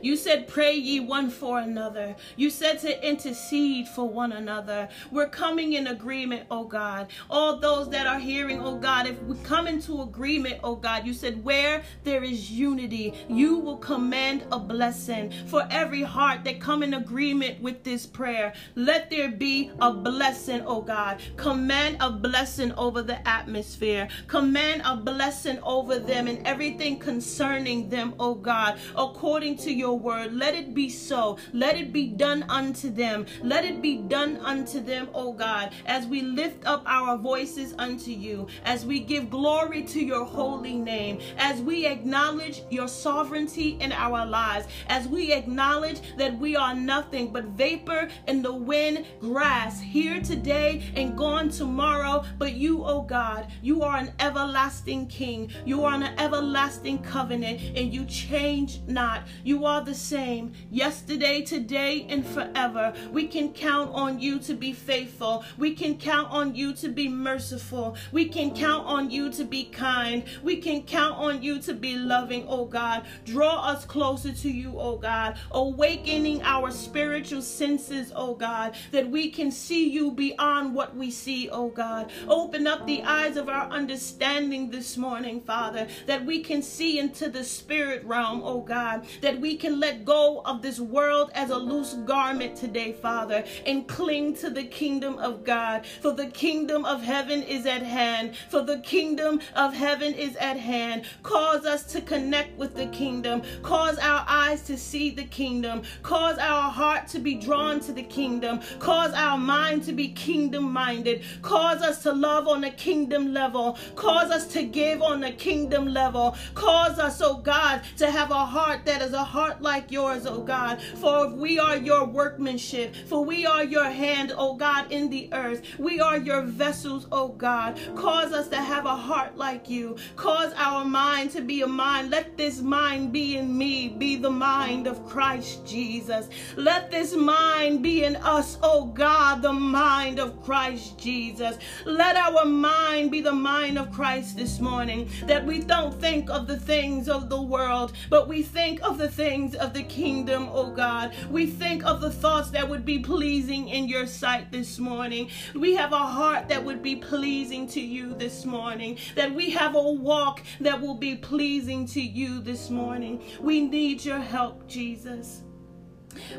you 0.03 0.17
said, 0.17 0.49
Pray 0.49 0.75
ye 0.75 1.01
one 1.01 1.31
for 1.31 1.59
another. 1.59 2.17
You 2.37 2.51
said 2.51 2.81
to 2.81 3.09
intercede 3.09 3.89
for 3.89 4.09
one 4.09 4.33
another. 4.33 4.89
We're 5.11 5.29
coming 5.29 5.75
in 5.75 5.87
agreement, 5.87 6.47
oh 6.51 6.65
God. 6.65 7.09
All 7.31 7.59
those 7.59 7.89
that 7.91 8.07
are 8.07 8.19
hearing, 8.19 8.61
oh 8.61 8.77
God, 8.77 9.07
if 9.07 9.21
we 9.23 9.37
come 9.39 9.67
into 9.67 10.03
agreement, 10.03 10.61
oh 10.63 10.77
God, 10.77 11.07
you 11.07 11.13
said, 11.13 11.45
Where 11.45 11.83
there 12.05 12.23
is 12.23 12.51
unity, 12.51 13.15
you 13.29 13.59
will 13.59 13.79
command 13.79 14.45
a 14.53 14.59
blessing. 14.59 15.33
For 15.47 15.67
every 15.71 16.03
heart 16.03 16.45
that 16.45 16.61
come 16.61 16.83
in 16.83 16.95
agreement 16.95 17.61
with 17.61 17.83
this 17.83 18.07
prayer, 18.07 18.53
let 18.75 19.11
there 19.11 19.31
be 19.31 19.71
a 19.81 19.93
blessing, 19.93 20.63
oh 20.67 20.83
God. 20.83 21.21
Command 21.37 21.99
a 22.01 22.11
blessing 22.11 22.73
over 22.73 23.03
the 23.03 23.27
atmosphere. 23.29 24.09
Command 24.29 24.83
a 24.85 24.97
blessing 24.97 25.59
over 25.63 25.99
them 25.99 26.27
and 26.27 26.47
everything 26.47 26.99
concerning 26.99 27.89
them, 27.89 28.15
oh 28.19 28.35
God, 28.35 28.79
according 28.97 29.57
to 29.59 29.73
your 29.75 29.99
word. 29.99 30.33
Let 30.35 30.55
it 30.55 30.75
be 30.75 30.89
so. 30.89 31.39
Let 31.53 31.77
it 31.77 31.93
be 31.93 32.07
done 32.07 32.45
unto 32.49 32.91
them. 32.91 33.27
Let 33.43 33.65
it 33.65 33.83
be 33.83 33.97
done 33.99 34.39
unto 34.39 34.81
them, 34.81 35.09
O 35.15 35.33
God, 35.33 35.73
as 35.87 36.07
we 36.07 36.23
lift 36.23 36.67
up 36.67 36.83
our 36.87 37.17
voices 37.17 37.75
unto 37.79 38.11
you, 38.11 38.47
as 38.65 38.87
we 38.87 39.01
give 39.01 39.31
glory 39.31 39.83
to 39.85 40.05
your 40.05 40.25
holy 40.25 40.77
name, 40.77 41.21
as 41.39 41.61
we 41.61 41.87
acknowledge 41.87 42.63
your 42.71 42.89
sovereignty 42.89 43.77
in 43.81 43.93
our 43.93 44.25
lives, 44.27 44.67
as 44.89 45.09
we 45.09 45.33
acknowledge 45.33 46.01
that 46.17 46.39
we 46.39 46.57
are 46.57 46.75
nothing 46.75 47.33
but 47.33 47.45
vapor 47.45 48.09
in 48.27 48.43
the 48.43 48.53
wind, 48.53 49.07
grass, 49.21 49.81
here 49.81 50.21
today 50.21 50.83
and 50.97 51.17
gone 51.17 51.49
tomorrow. 51.49 52.25
But 52.39 52.55
you, 52.55 52.85
O 52.85 53.03
God, 53.03 53.49
you 53.63 53.83
are 53.83 53.97
an 53.97 54.13
everlasting 54.21 55.07
King. 55.09 55.51
You 55.65 55.85
are 55.85 55.95
an 55.95 56.19
everlasting 56.19 57.03
covenant, 57.03 57.61
and 57.77 57.93
you 57.93 58.05
change 58.05 58.81
not. 58.87 59.23
You 59.43 59.64
are 59.67 59.83
the 59.83 59.95
same 59.95 60.53
yesterday, 60.71 61.43
today, 61.43 62.07
and 62.09 62.27
forever. 62.27 62.93
We 63.13 63.27
can 63.27 63.53
count 63.53 63.91
on 63.93 64.21
you 64.21 64.39
to 64.41 64.55
be 64.55 64.73
faithful. 64.73 65.45
We 65.59 65.75
can 65.75 65.97
count 65.99 66.31
on 66.31 66.55
you 66.55 66.73
to 66.75 66.89
be 66.89 67.09
merciful. 67.09 67.97
We 68.13 68.27
can 68.29 68.55
count 68.55 68.87
on 68.87 69.11
you 69.11 69.31
to 69.31 69.45
be 69.45 69.65
kind. 69.65 70.25
We 70.43 70.57
can 70.57 70.83
count 70.83 71.17
on 71.19 71.43
you 71.43 71.59
to 71.61 71.75
be 71.75 71.97
loving, 71.97 72.47
oh 72.49 72.65
God. 72.65 73.07
Draw 73.25 73.65
us 73.67 73.85
closer 73.85 74.33
to 74.33 74.51
you, 74.51 74.75
oh 74.79 74.97
God. 74.97 75.39
Awakening 75.51 76.43
our 76.43 76.71
spiritual 76.71 77.43
senses, 77.43 78.13
oh 78.15 78.35
God, 78.35 78.77
that 78.91 79.09
we 79.11 79.31
can 79.31 79.51
see 79.51 79.89
you 79.89 80.11
beyond 80.11 80.75
what 80.75 80.97
we 80.97 81.11
see, 81.11 81.49
oh 81.51 81.69
God. 81.69 82.11
Open 82.29 82.67
up 82.67 82.87
the 82.87 83.03
eyes 83.03 83.37
of 83.37 83.49
our 83.49 83.69
understanding 83.71 84.71
this 84.71 84.97
morning, 84.97 85.41
Father, 85.41 85.87
that 86.07 86.25
we 86.25 86.41
can 86.41 86.63
see 86.63 86.99
into 86.99 87.29
the 87.29 87.45
spirit 87.45 88.05
realm, 88.05 88.43
oh 88.45 88.61
God, 88.61 89.07
that 89.21 89.41
we 89.45 89.57
can 89.57 89.79
let 89.79 90.07
go 90.07 90.41
of 90.47 90.63
this 90.63 90.81
world 90.81 91.31
as 91.35 91.51
a 91.51 91.59
loose 91.59 91.93
garment 92.07 92.57
today, 92.57 92.95
Father, 92.95 93.45
and 93.67 93.87
cling 93.87 94.35
to 94.35 94.49
the 94.49 94.65
kingdom 94.65 95.19
of 95.19 95.45
God. 95.45 95.85
For 96.01 96.13
the 96.13 96.29
kingdom 96.29 96.87
of 96.87 97.03
heaven 97.03 97.43
is 97.43 97.67
at 97.67 97.83
hand. 97.83 98.37
For 98.49 98.63
the 98.63 98.79
kingdom 98.79 99.43
of 99.55 99.75
heaven 99.75 100.15
is 100.15 100.35
at 100.37 100.57
hand. 100.57 101.05
Cause 101.23 101.67
us 101.67 101.85
to 101.93 102.01
connect 102.01 102.57
with 102.57 102.75
the 102.75 102.87
kingdom. 102.87 103.43
Cause 103.63 103.99
our 103.99 104.25
eyes 104.27 104.63
to 104.63 104.79
see 104.79 105.11
the 105.11 105.25
kingdom. 105.25 105.83
Cause 106.03 106.39
our 106.39 106.71
heart 106.71 107.07
to 107.09 107.19
be 107.19 107.35
drawn 107.35 107.81
to 107.81 107.93
the 107.93 108.03
kingdom. 108.03 108.61
Cause 108.79 109.13
our 109.13 109.37
mind 109.37 109.85
to 109.85 109.93
be 109.93 110.09
kingdom 110.09 110.73
minded. 110.73 111.23
Cause 111.43 111.83
us 111.83 112.03
to 112.05 112.15
love 112.15 112.49
on 112.49 112.63
the 112.63 112.71
kingdom 112.71 113.35
level. 113.35 113.77
Cause 113.95 114.31
us 114.31 114.47
to 114.55 114.63
give 114.63 115.03
on 115.03 115.21
the 115.21 115.33
kingdom 115.33 115.87
level. 115.87 116.35
Cause 116.55 116.99
us, 116.99 117.21
oh 117.21 117.37
God, 117.37 117.83
to 117.99 118.11
have 118.11 118.31
a 118.31 118.47
heart 118.47 118.87
that 118.87 119.03
is 119.03 119.13
a 119.13 119.34
heart 119.35 119.61
like 119.61 119.91
yours, 119.91 120.27
oh 120.27 120.43
God. 120.43 120.81
For 120.81 121.29
we 121.29 121.59
are 121.59 121.77
your 121.77 122.05
workmanship. 122.05 122.95
For 122.95 123.25
we 123.25 123.45
are 123.45 123.65
your 123.65 123.91
hand, 123.91 124.33
oh 124.37 124.55
God, 124.55 124.93
in 124.93 125.11
the 125.11 125.29
earth. 125.33 125.61
We 125.77 125.99
are 125.99 126.19
your 126.19 126.43
vessels, 126.43 127.09
oh 127.11 127.31
God. 127.31 127.81
Cause 127.97 128.33
us 128.33 128.47
to 128.51 128.57
have 128.57 128.87
a 128.87 128.95
heart 128.95 129.37
like 129.37 129.69
you. 129.69 129.97
Cause 130.15 130.53
our 130.57 130.85
mind 130.85 131.33
to 131.33 131.41
be 131.41 131.63
a 131.63 131.67
mind. 131.67 132.13
Let 132.13 132.37
this 132.37 132.61
mind 132.61 133.13
be 133.13 133.37
in 133.37 133.59
me, 133.59 133.89
be 133.89 134.15
the 134.15 134.31
mind 134.31 134.87
of 134.87 135.05
Christ 135.05 135.67
Jesus. 135.67 136.29
Let 136.55 136.93
this 136.93 137.17
mind 137.17 137.83
be 137.83 138.05
in 138.05 138.15
us, 138.15 138.57
oh 138.63 138.87
God, 138.87 139.43
the 139.43 139.53
mind 139.53 140.21
of 140.21 140.41
Christ 140.45 140.97
Jesus. 140.97 141.59
Let 141.85 142.15
our 142.15 142.45
mind 142.45 143.11
be 143.11 143.21
the 143.21 143.33
mind 143.33 143.81
of 143.81 143.91
Christ 143.91 144.37
this 144.37 144.61
morning, 144.61 145.09
that 145.27 145.45
we 145.45 145.59
don't 145.59 145.93
think 146.01 146.31
of 146.31 146.47
the 146.47 146.61
things 146.61 147.09
of 147.09 147.29
the 147.29 147.43
world, 147.43 147.95
but 148.09 148.29
we 148.29 148.41
think 148.41 148.81
of 148.85 148.97
the 148.97 149.09
things 149.09 149.24
of 149.25 149.73
the 149.73 149.83
kingdom, 149.85 150.51
oh 150.53 150.71
God. 150.71 151.15
We 151.31 151.47
think 151.47 151.83
of 151.87 152.03
the 152.03 152.11
thoughts 152.11 152.51
that 152.51 152.69
would 152.69 152.85
be 152.85 152.99
pleasing 152.99 153.69
in 153.69 153.89
your 153.89 154.07
sight 154.07 154.53
this 154.53 154.79
morning. 154.79 155.31
We 155.55 155.75
have 155.77 155.93
a 155.93 155.99
heart 155.99 156.47
that 156.49 156.63
would 156.63 156.83
be 156.83 156.97
pleasing 156.97 157.67
to 157.69 157.81
you 157.81 158.15
this 158.15 158.45
morning, 158.45 158.99
that 159.15 159.35
we 159.35 159.49
have 159.49 159.77
a 159.77 159.93
walk 159.93 160.43
that 160.61 160.79
will 160.79 160.97
be 160.97 161.17
pleasing 161.17 161.87
to 161.87 162.03
you 162.03 162.43
this 162.43 162.69
morning. 162.69 163.23
We 163.41 163.63
need 163.63 164.05
your 164.05 164.19
help, 164.19 164.67
Jesus. 164.69 165.43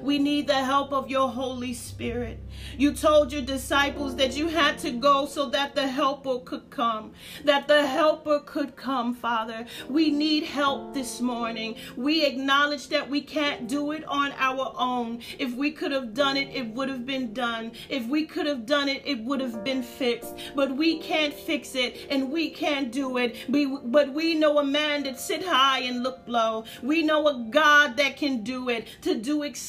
We 0.01 0.19
need 0.19 0.47
the 0.47 0.53
help 0.53 0.91
of 0.93 1.09
your 1.09 1.29
Holy 1.29 1.73
Spirit. 1.73 2.39
You 2.77 2.93
told 2.93 3.31
your 3.31 3.41
disciples 3.41 4.15
that 4.15 4.35
you 4.35 4.47
had 4.47 4.79
to 4.79 4.91
go 4.91 5.25
so 5.25 5.49
that 5.49 5.75
the 5.75 5.87
helper 5.87 6.39
could 6.39 6.69
come, 6.69 7.13
that 7.43 7.67
the 7.67 7.85
helper 7.85 8.39
could 8.39 8.75
come, 8.75 9.13
Father. 9.13 9.65
We 9.89 10.11
need 10.11 10.43
help 10.43 10.93
this 10.93 11.21
morning. 11.21 11.75
We 11.95 12.25
acknowledge 12.25 12.89
that 12.89 13.09
we 13.09 13.21
can't 13.21 13.67
do 13.67 13.91
it 13.91 14.03
on 14.05 14.33
our 14.37 14.73
own. 14.77 15.19
If 15.39 15.53
we 15.53 15.71
could 15.71 15.91
have 15.91 16.13
done 16.13 16.37
it, 16.37 16.49
it 16.53 16.67
would 16.73 16.89
have 16.89 17.05
been 17.05 17.33
done. 17.33 17.73
If 17.89 18.07
we 18.07 18.25
could 18.25 18.45
have 18.45 18.65
done 18.65 18.89
it, 18.89 19.01
it 19.05 19.23
would 19.23 19.41
have 19.41 19.63
been 19.63 19.83
fixed. 19.83 20.35
But 20.55 20.75
we 20.75 20.99
can't 20.99 21.33
fix 21.33 21.75
it 21.75 22.07
and 22.09 22.31
we 22.31 22.49
can't 22.49 22.91
do 22.91 23.17
it. 23.17 23.35
But 23.49 24.13
we 24.13 24.35
know 24.35 24.59
a 24.59 24.63
man 24.63 25.03
that 25.03 25.19
sit 25.19 25.45
high 25.45 25.79
and 25.79 26.03
look 26.03 26.19
low. 26.27 26.65
We 26.81 27.03
know 27.03 27.27
a 27.27 27.47
God 27.49 27.97
that 27.97 28.17
can 28.17 28.43
do 28.43 28.69
it, 28.69 28.87
to 29.01 29.15
do 29.15 29.43
exceedingly 29.43 29.64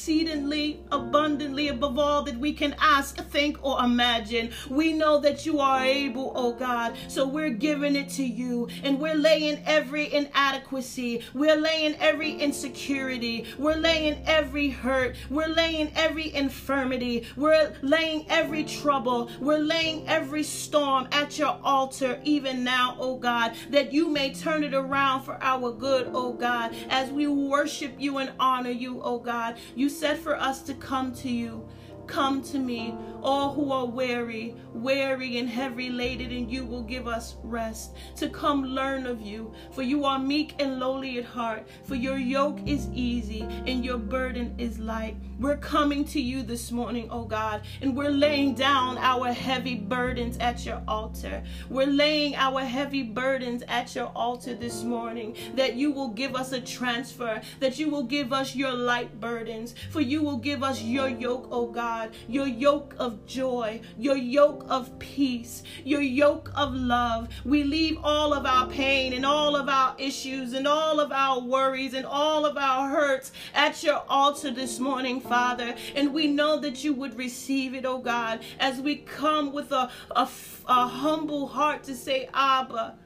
abundantly 0.91 1.69
above 1.69 1.97
all 1.97 2.23
that 2.23 2.37
we 2.37 2.53
can 2.53 2.75
ask, 2.79 3.17
think, 3.29 3.57
or 3.63 3.83
imagine. 3.83 4.51
We 4.69 4.93
know 4.93 5.19
that 5.19 5.45
you 5.45 5.59
are 5.59 5.83
able, 5.83 6.31
oh 6.35 6.53
God. 6.53 6.95
So 7.07 7.27
we're 7.27 7.49
giving 7.49 7.95
it 7.95 8.09
to 8.11 8.23
you 8.23 8.69
and 8.83 8.99
we're 8.99 9.15
laying 9.15 9.61
every 9.65 10.13
inadequacy, 10.13 11.23
we're 11.33 11.55
laying 11.55 11.95
every 11.95 12.31
insecurity, 12.33 13.45
we're 13.57 13.75
laying 13.75 14.21
every 14.25 14.69
hurt, 14.69 15.15
we're 15.29 15.47
laying 15.47 15.91
every 15.95 16.33
infirmity, 16.33 17.25
we're 17.35 17.73
laying 17.81 18.25
every 18.29 18.63
trouble, 18.63 19.29
we're 19.39 19.57
laying 19.57 20.07
every 20.07 20.43
storm 20.43 21.07
at 21.11 21.37
your 21.37 21.59
altar, 21.63 22.19
even 22.23 22.63
now, 22.63 22.95
oh 22.99 23.17
God, 23.17 23.53
that 23.69 23.91
you 23.93 24.09
may 24.09 24.33
turn 24.33 24.63
it 24.63 24.73
around 24.73 25.23
for 25.23 25.37
our 25.41 25.71
good, 25.71 26.09
oh 26.13 26.33
God, 26.33 26.75
as 26.89 27.09
we 27.11 27.27
worship 27.27 27.93
you 27.97 28.17
and 28.17 28.31
honor 28.39 28.69
you, 28.69 29.01
oh 29.03 29.19
God. 29.19 29.57
You 29.75 29.86
said 29.89 30.17
for 30.17 30.35
us 30.35 30.61
to 30.63 30.73
come 30.73 31.13
to 31.15 31.29
you. 31.29 31.67
Come 32.07 32.41
to 32.43 32.57
me, 32.57 32.95
all 33.21 33.53
who 33.53 33.71
are 33.71 33.85
weary, 33.85 34.55
weary 34.73 35.37
and 35.37 35.49
heavy 35.49 35.89
laden, 35.89 36.31
and 36.31 36.49
you 36.49 36.65
will 36.65 36.83
give 36.83 37.07
us 37.07 37.35
rest. 37.43 37.95
To 38.15 38.29
come 38.29 38.63
learn 38.63 39.05
of 39.05 39.21
you, 39.21 39.53
for 39.71 39.81
you 39.81 40.05
are 40.05 40.17
meek 40.17 40.55
and 40.59 40.79
lowly 40.79 41.19
at 41.19 41.25
heart, 41.25 41.67
for 41.83 41.95
your 41.95 42.17
yoke 42.17 42.59
is 42.65 42.87
easy 42.93 43.41
and 43.41 43.83
your 43.83 43.97
burden 43.97 44.55
is 44.57 44.79
light. 44.79 45.17
We're 45.39 45.57
coming 45.57 46.05
to 46.05 46.21
you 46.21 46.41
this 46.43 46.71
morning, 46.71 47.09
oh 47.11 47.25
God, 47.25 47.61
and 47.81 47.95
we're 47.95 48.09
laying 48.09 48.55
down 48.55 48.97
our 48.97 49.33
heavy 49.33 49.75
burdens 49.75 50.37
at 50.37 50.65
your 50.65 50.81
altar. 50.87 51.43
We're 51.69 51.87
laying 51.87 52.35
our 52.35 52.61
heavy 52.61 53.03
burdens 53.03 53.63
at 53.67 53.95
your 53.95 54.11
altar 54.15 54.55
this 54.55 54.83
morning, 54.83 55.35
that 55.55 55.75
you 55.75 55.91
will 55.91 56.09
give 56.09 56.35
us 56.35 56.53
a 56.53 56.61
transfer, 56.61 57.41
that 57.59 57.77
you 57.77 57.89
will 57.89 58.03
give 58.03 58.33
us 58.33 58.55
your 58.55 58.73
light 58.73 59.19
burdens, 59.19 59.75
for 59.91 60.01
you 60.01 60.23
will 60.23 60.37
give 60.37 60.63
us 60.63 60.81
your 60.81 61.09
yoke, 61.09 61.47
oh 61.51 61.67
God, 61.67 61.96
your 62.27 62.47
yoke 62.47 62.95
of 62.97 63.25
joy, 63.25 63.81
your 63.97 64.17
yoke 64.17 64.65
of 64.69 64.97
peace, 64.99 65.63
your 65.83 66.01
yoke 66.01 66.51
of 66.55 66.73
love. 66.73 67.29
We 67.45 67.63
leave 67.63 67.97
all 68.03 68.33
of 68.33 68.45
our 68.45 68.67
pain 68.67 69.13
and 69.13 69.25
all 69.25 69.55
of 69.55 69.69
our 69.69 69.95
issues 69.97 70.53
and 70.53 70.67
all 70.67 70.99
of 70.99 71.11
our 71.11 71.39
worries 71.39 71.93
and 71.93 72.05
all 72.05 72.45
of 72.45 72.57
our 72.57 72.89
hurts 72.89 73.31
at 73.53 73.83
your 73.83 74.03
altar 74.07 74.51
this 74.51 74.79
morning, 74.79 75.19
Father. 75.21 75.75
And 75.95 76.13
we 76.13 76.27
know 76.27 76.59
that 76.59 76.83
you 76.83 76.93
would 76.93 77.17
receive 77.17 77.73
it, 77.73 77.85
oh 77.85 77.99
God, 77.99 78.41
as 78.59 78.79
we 78.81 78.97
come 78.97 79.51
with 79.53 79.71
a, 79.71 79.89
a, 80.11 80.29
a 80.67 80.87
humble 80.87 81.47
heart 81.47 81.83
to 81.83 81.95
say, 81.95 82.29
Abba, 82.33 82.97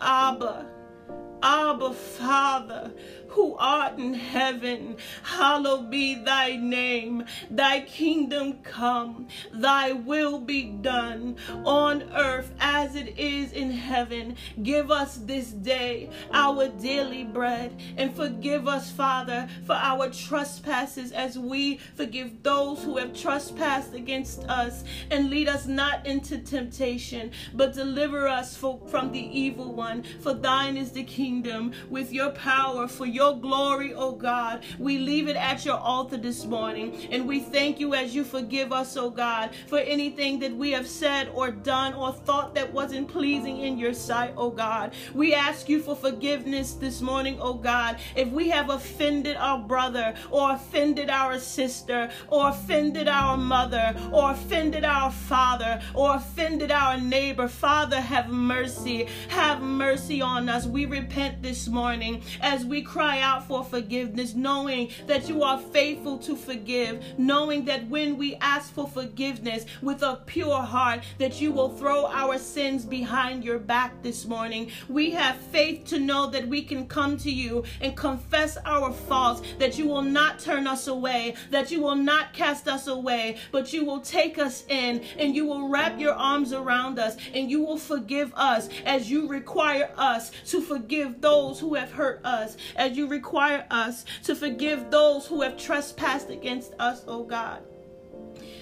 Abba, 0.00 0.66
Abba, 1.42 1.92
Father 1.92 2.92
who 3.36 3.54
art 3.58 3.98
in 3.98 4.14
heaven, 4.14 4.96
hallowed 5.22 5.90
be 5.90 6.14
thy 6.14 6.56
name. 6.56 7.22
Thy 7.50 7.80
kingdom 7.80 8.60
come, 8.62 9.28
thy 9.52 9.92
will 9.92 10.40
be 10.40 10.64
done 10.64 11.36
on 11.64 12.02
earth 12.14 12.50
as 12.58 12.96
it 12.96 13.18
is 13.18 13.52
in 13.52 13.70
heaven. 13.70 14.36
Give 14.62 14.90
us 14.90 15.18
this 15.18 15.50
day 15.50 16.08
our 16.32 16.68
daily 16.68 17.24
bread 17.24 17.78
and 17.98 18.16
forgive 18.16 18.66
us, 18.66 18.90
Father, 18.90 19.48
for 19.66 19.74
our 19.74 20.08
trespasses 20.08 21.12
as 21.12 21.38
we 21.38 21.76
forgive 21.94 22.42
those 22.42 22.82
who 22.82 22.96
have 22.96 23.14
trespassed 23.14 23.92
against 23.92 24.44
us. 24.44 24.82
And 25.10 25.28
lead 25.28 25.48
us 25.48 25.66
not 25.66 26.06
into 26.06 26.38
temptation, 26.38 27.32
but 27.52 27.74
deliver 27.74 28.26
us 28.26 28.56
from 28.56 29.12
the 29.12 29.38
evil 29.38 29.74
one. 29.74 30.04
For 30.20 30.32
thine 30.32 30.78
is 30.78 30.92
the 30.92 31.04
kingdom, 31.04 31.72
with 31.90 32.12
your 32.14 32.30
power, 32.30 32.88
for 32.88 33.04
your 33.04 33.25
glory, 33.34 33.94
oh 33.94 34.12
God. 34.12 34.62
We 34.78 34.98
leave 34.98 35.28
it 35.28 35.36
at 35.36 35.64
your 35.64 35.78
altar 35.78 36.16
this 36.16 36.44
morning. 36.44 37.08
And 37.10 37.26
we 37.26 37.40
thank 37.40 37.80
you 37.80 37.94
as 37.94 38.14
you 38.14 38.24
forgive 38.24 38.72
us, 38.72 38.96
oh 38.96 39.10
God, 39.10 39.50
for 39.66 39.78
anything 39.78 40.38
that 40.40 40.54
we 40.54 40.72
have 40.72 40.86
said 40.86 41.28
or 41.34 41.50
done 41.50 41.94
or 41.94 42.12
thought 42.12 42.54
that 42.54 42.72
wasn't 42.72 43.08
pleasing 43.08 43.58
in 43.60 43.78
your 43.78 43.94
sight, 43.94 44.34
oh 44.36 44.50
God. 44.50 44.92
We 45.14 45.34
ask 45.34 45.68
you 45.68 45.80
for 45.80 45.96
forgiveness 45.96 46.72
this 46.74 47.00
morning, 47.00 47.38
oh 47.40 47.54
God. 47.54 47.98
If 48.14 48.28
we 48.28 48.48
have 48.50 48.70
offended 48.70 49.36
our 49.36 49.58
brother 49.58 50.14
or 50.30 50.52
offended 50.52 51.10
our 51.10 51.38
sister 51.38 52.10
or 52.28 52.50
offended 52.50 53.08
our 53.08 53.36
mother 53.36 53.94
or 54.12 54.32
offended 54.32 54.84
our 54.84 55.10
father 55.10 55.80
or 55.94 56.16
offended 56.16 56.70
our 56.70 56.98
neighbor, 57.00 57.48
Father, 57.48 58.00
have 58.00 58.28
mercy. 58.28 59.06
Have 59.28 59.62
mercy 59.62 60.20
on 60.20 60.48
us. 60.48 60.66
We 60.66 60.86
repent 60.86 61.42
this 61.42 61.68
morning 61.68 62.22
as 62.40 62.64
we 62.64 62.82
cry 62.82 63.05
out 63.06 63.46
for 63.46 63.64
forgiveness, 63.64 64.34
knowing 64.34 64.90
that 65.06 65.28
you 65.28 65.42
are 65.42 65.58
faithful 65.58 66.18
to 66.18 66.36
forgive, 66.36 67.02
knowing 67.18 67.64
that 67.64 67.88
when 67.88 68.16
we 68.16 68.36
ask 68.36 68.72
for 68.72 68.86
forgiveness 68.86 69.66
with 69.82 70.02
a 70.02 70.20
pure 70.26 70.62
heart, 70.62 71.02
that 71.18 71.40
you 71.40 71.52
will 71.52 71.70
throw 71.70 72.06
our 72.06 72.38
sins 72.38 72.84
behind 72.84 73.44
your 73.44 73.58
back 73.58 74.02
this 74.02 74.26
morning. 74.26 74.70
We 74.88 75.10
have 75.10 75.36
faith 75.36 75.84
to 75.86 75.98
know 75.98 76.28
that 76.30 76.48
we 76.48 76.62
can 76.62 76.86
come 76.86 77.16
to 77.18 77.30
you 77.30 77.64
and 77.80 77.96
confess 77.96 78.58
our 78.64 78.92
faults, 78.92 79.42
that 79.58 79.78
you 79.78 79.86
will 79.86 80.02
not 80.02 80.38
turn 80.38 80.66
us 80.66 80.86
away, 80.86 81.34
that 81.50 81.70
you 81.70 81.80
will 81.80 81.96
not 81.96 82.32
cast 82.32 82.68
us 82.68 82.86
away, 82.86 83.38
but 83.52 83.72
you 83.72 83.84
will 83.84 84.00
take 84.00 84.38
us 84.38 84.64
in 84.68 85.02
and 85.18 85.34
you 85.34 85.46
will 85.46 85.68
wrap 85.68 85.98
your 85.98 86.14
arms 86.14 86.52
around 86.52 86.98
us 86.98 87.16
and 87.34 87.50
you 87.50 87.62
will 87.62 87.78
forgive 87.78 88.32
us 88.34 88.68
as 88.84 89.10
you 89.10 89.28
require 89.28 89.90
us 89.96 90.30
to 90.46 90.60
forgive 90.60 91.20
those 91.20 91.60
who 91.60 91.74
have 91.74 91.92
hurt 91.92 92.20
us, 92.24 92.56
as 92.76 92.95
you 92.96 93.06
require 93.06 93.66
us 93.70 94.04
to 94.24 94.34
forgive 94.34 94.90
those 94.90 95.26
who 95.26 95.42
have 95.42 95.56
trespassed 95.56 96.30
against 96.30 96.74
us, 96.78 97.04
oh 97.06 97.24
God. 97.24 97.62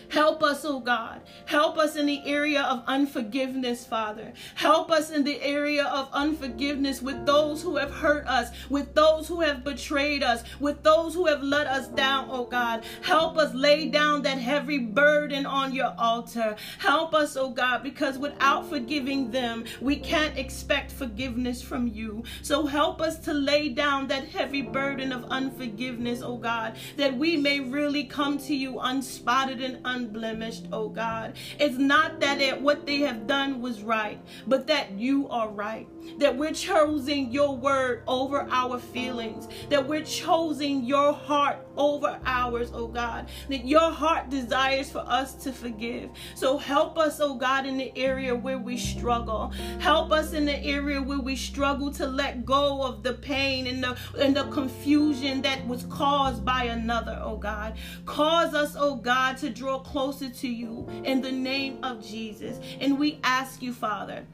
Help 0.09 0.43
us, 0.43 0.65
oh 0.65 0.81
God. 0.81 1.21
Help 1.47 1.79
us 1.79 1.97
in 1.97 2.07
the 2.07 2.23
area 2.25 2.63
of 2.63 2.83
unforgiveness, 2.87 3.85
Father. 3.87 4.33
Help 4.55 4.91
us 4.91 5.11
in 5.11 5.25
the 5.25 5.41
area 5.43 5.85
of 5.85 6.09
unforgiveness 6.13 7.03
with 7.03 7.27
those 7.27 7.63
who 7.63 7.77
have 7.77 7.91
hurt 7.91 8.27
us, 8.27 8.51
with 8.69 8.95
those 8.95 9.29
who 9.29 9.41
have 9.41 9.65
betrayed 9.65 10.23
us, 10.23 10.45
with 10.61 10.83
those 10.83 11.15
who 11.15 11.27
have 11.27 11.43
let 11.43 11.67
us 11.67 11.89
down, 11.89 12.29
oh 12.31 12.45
God. 12.45 12.85
Help 13.03 13.37
us 13.39 13.53
lay 13.55 13.89
down 13.89 14.23
that 14.23 14.39
heavy 14.39 14.79
burden 14.79 15.47
on 15.47 15.75
your 15.75 15.95
altar. 15.99 16.57
Help 16.79 17.15
us, 17.15 17.37
oh 17.37 17.51
God, 17.51 17.83
because 17.83 18.19
without 18.19 18.69
forgiving 18.69 19.31
them, 19.31 19.65
we 19.81 19.97
can't 19.97 20.39
expect 20.39 20.93
forgiveness 20.93 21.63
from 21.63 21.89
you. 21.89 22.25
So 22.43 22.67
help 22.67 23.01
us 23.01 23.19
to 23.21 23.33
lay 23.33 23.69
down 23.69 24.09
that 24.09 24.29
heavy 24.29 24.63
burden 24.63 25.13
of 25.13 25.25
unforgiveness, 25.25 26.23
oh 26.23 26.37
God, 26.37 26.77
that 26.97 27.17
we 27.17 27.37
may 27.37 27.61
really 27.61 28.05
come 28.05 28.39
to 28.39 28.55
you 28.55 28.75
unspotted 28.75 29.63
and 29.65 29.79
un 29.85 30.04
unblemished, 30.05 30.67
oh 30.73 30.89
God. 30.89 31.35
It's 31.59 31.79
not 31.79 32.21
that 32.21 32.41
it, 32.41 32.61
what 32.61 32.87
they 32.87 32.99
have 32.99 33.27
done 33.27 33.61
was 33.61 33.83
right, 33.83 34.21
but 34.47 34.67
that 34.67 34.93
you 34.93 35.29
are 35.29 35.49
right. 35.49 35.89
That 36.19 36.37
we're 36.37 36.53
choosing 36.53 37.33
your 37.33 37.57
word 37.57 38.03
over 38.07 38.47
our 38.51 38.79
feelings. 38.79 39.49
That 39.71 39.89
we're 39.89 40.05
choosing 40.05 40.85
your 40.85 41.13
heart 41.13 41.64
over 41.77 42.19
ours, 42.25 42.71
oh 42.73 42.87
God. 42.87 43.29
That 43.49 43.67
your 43.67 43.91
heart 43.91 44.31
desires 44.31 44.91
for 44.91 45.05
us 45.07 45.35
to 45.45 45.53
forgive. 45.53 46.11
So 46.35 46.59
help 46.59 46.99
us, 46.99 47.21
oh 47.21 47.35
God, 47.35 47.67
in 47.67 47.77
the 47.77 47.97
area 47.97 48.35
where 48.35 48.59
we 48.59 48.77
struggle. 48.77 49.53
Help 49.79 50.13
us 50.13 50.33
in 50.33 50.45
the 50.45 50.59
area 50.65 51.01
where 51.01 51.21
we 51.21 51.37
struggle 51.37 51.93
to 51.93 52.07
let 52.07 52.45
go 52.45 52.83
of 52.83 53.03
the 53.03 53.15
pain 53.15 53.67
and 53.67 53.83
the 53.83 53.97
and 54.19 54.37
the 54.37 54.45
confusion 54.45 55.43
that 55.43 55.67
was 55.67 55.85
caused 55.85 56.45
by 56.45 56.65
another, 56.65 57.19
oh 57.23 57.37
God. 57.37 57.77
Cause 58.07 58.55
us, 58.55 58.77
oh 58.79 58.97
God, 58.97 59.37
to 59.39 59.51
draw 59.51 59.79
closer 59.79 60.31
to 60.31 60.49
you 60.49 60.87
in 61.05 61.21
the 61.21 61.33
name 61.33 61.79
of 61.83 62.05
Jesus. 62.05 62.59
And 62.81 62.99
we 62.99 63.19
ask 63.23 63.63
you, 63.63 63.73
Father, 63.73 64.27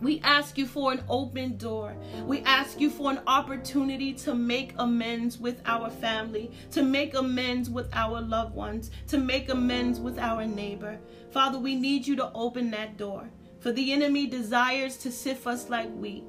we 0.00 0.20
ask 0.20 0.58
you 0.58 0.66
for 0.66 0.92
an 0.92 1.02
open 1.08 1.56
door. 1.56 1.96
We 2.26 2.40
ask 2.40 2.80
you 2.80 2.90
for 2.90 3.10
an 3.10 3.20
opportunity 3.26 4.12
to 4.14 4.34
make 4.34 4.74
amends 4.78 5.38
with 5.38 5.60
our 5.64 5.88
family, 5.88 6.50
to 6.72 6.82
make 6.82 7.14
amends 7.14 7.70
with 7.70 7.88
our 7.92 8.20
loved 8.20 8.54
ones, 8.54 8.90
to 9.08 9.18
make 9.18 9.48
amends 9.48 10.00
with 10.00 10.18
our 10.18 10.44
neighbor. 10.44 10.98
Father, 11.30 11.58
we 11.58 11.74
need 11.74 12.06
you 12.06 12.16
to 12.16 12.30
open 12.34 12.70
that 12.72 12.96
door. 12.96 13.30
For 13.60 13.72
the 13.72 13.92
enemy 13.92 14.26
desires 14.26 14.98
to 14.98 15.10
sift 15.10 15.46
us 15.46 15.70
like 15.70 15.90
wheat, 15.94 16.24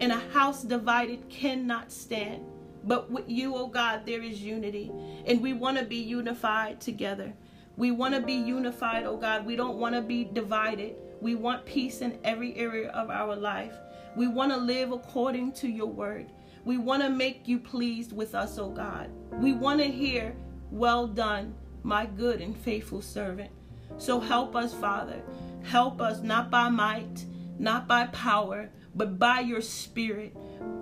and 0.00 0.10
a 0.10 0.18
house 0.32 0.62
divided 0.62 1.28
cannot 1.28 1.92
stand. 1.92 2.44
But 2.82 3.10
with 3.10 3.28
you, 3.28 3.54
oh 3.54 3.68
God, 3.68 4.06
there 4.06 4.22
is 4.22 4.40
unity, 4.42 4.90
and 5.26 5.40
we 5.40 5.52
want 5.52 5.78
to 5.78 5.84
be 5.84 5.98
unified 5.98 6.80
together. 6.80 7.32
We 7.78 7.92
want 7.92 8.12
to 8.16 8.20
be 8.20 8.32
unified, 8.34 9.04
oh 9.04 9.16
God. 9.16 9.46
We 9.46 9.54
don't 9.54 9.78
want 9.78 9.94
to 9.94 10.02
be 10.02 10.24
divided. 10.24 10.96
We 11.20 11.36
want 11.36 11.64
peace 11.64 12.00
in 12.00 12.18
every 12.24 12.56
area 12.56 12.90
of 12.90 13.08
our 13.08 13.36
life. 13.36 13.72
We 14.16 14.26
want 14.26 14.50
to 14.50 14.58
live 14.58 14.90
according 14.90 15.52
to 15.52 15.68
your 15.68 15.86
word. 15.86 16.32
We 16.64 16.76
want 16.76 17.04
to 17.04 17.08
make 17.08 17.46
you 17.46 17.60
pleased 17.60 18.12
with 18.12 18.34
us, 18.34 18.58
oh 18.58 18.70
God. 18.70 19.10
We 19.34 19.52
want 19.52 19.78
to 19.78 19.86
hear, 19.86 20.34
Well 20.72 21.06
done, 21.06 21.54
my 21.84 22.04
good 22.04 22.40
and 22.40 22.56
faithful 22.56 23.00
servant. 23.00 23.52
So 23.96 24.18
help 24.18 24.56
us, 24.56 24.74
Father. 24.74 25.22
Help 25.62 26.00
us 26.00 26.20
not 26.20 26.50
by 26.50 26.68
might, 26.70 27.26
not 27.60 27.86
by 27.86 28.06
power, 28.08 28.70
but 28.96 29.20
by 29.20 29.38
your 29.38 29.60
spirit. 29.60 30.36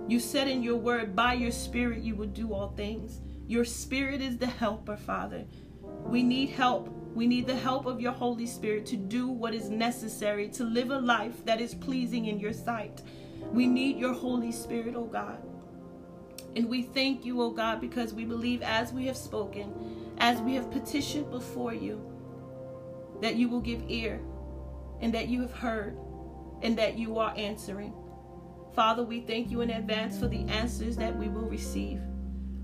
You 0.07 0.19
said 0.19 0.47
in 0.47 0.63
your 0.63 0.77
word, 0.77 1.15
by 1.15 1.33
your 1.33 1.51
spirit 1.51 2.01
you 2.01 2.15
will 2.15 2.25
do 2.25 2.53
all 2.53 2.69
things. 2.69 3.21
Your 3.45 3.65
spirit 3.65 4.19
is 4.19 4.37
the 4.37 4.47
helper, 4.47 4.97
Father. 4.97 5.45
We 6.07 6.23
need 6.23 6.49
help. 6.51 6.89
We 7.13 7.27
need 7.27 7.47
the 7.47 7.55
help 7.55 7.85
of 7.85 7.99
your 7.99 8.13
Holy 8.13 8.45
Spirit 8.45 8.85
to 8.87 8.95
do 8.95 9.27
what 9.27 9.53
is 9.53 9.69
necessary 9.69 10.47
to 10.49 10.63
live 10.63 10.91
a 10.91 10.99
life 10.99 11.43
that 11.45 11.59
is 11.59 11.73
pleasing 11.75 12.25
in 12.25 12.39
your 12.39 12.53
sight. 12.53 13.01
We 13.51 13.67
need 13.67 13.97
your 13.97 14.13
Holy 14.13 14.51
Spirit, 14.51 14.95
oh 14.95 15.05
God. 15.05 15.41
And 16.55 16.69
we 16.69 16.83
thank 16.83 17.25
you, 17.25 17.41
oh 17.41 17.51
God, 17.51 17.81
because 17.81 18.13
we 18.13 18.23
believe 18.23 18.61
as 18.61 18.93
we 18.93 19.05
have 19.07 19.17
spoken, 19.17 20.13
as 20.17 20.39
we 20.39 20.55
have 20.55 20.71
petitioned 20.71 21.29
before 21.29 21.73
you, 21.73 22.01
that 23.21 23.35
you 23.35 23.49
will 23.49 23.61
give 23.61 23.83
ear 23.89 24.21
and 25.01 25.13
that 25.13 25.27
you 25.27 25.41
have 25.41 25.53
heard 25.53 25.97
and 26.61 26.77
that 26.77 26.97
you 26.97 27.19
are 27.19 27.33
answering. 27.35 27.93
Father, 28.73 29.03
we 29.03 29.21
thank 29.21 29.51
you 29.51 29.61
in 29.61 29.71
advance 29.71 30.17
for 30.17 30.27
the 30.27 30.45
answers 30.49 30.95
that 30.97 31.17
we 31.17 31.27
will 31.27 31.49
receive. 31.49 32.01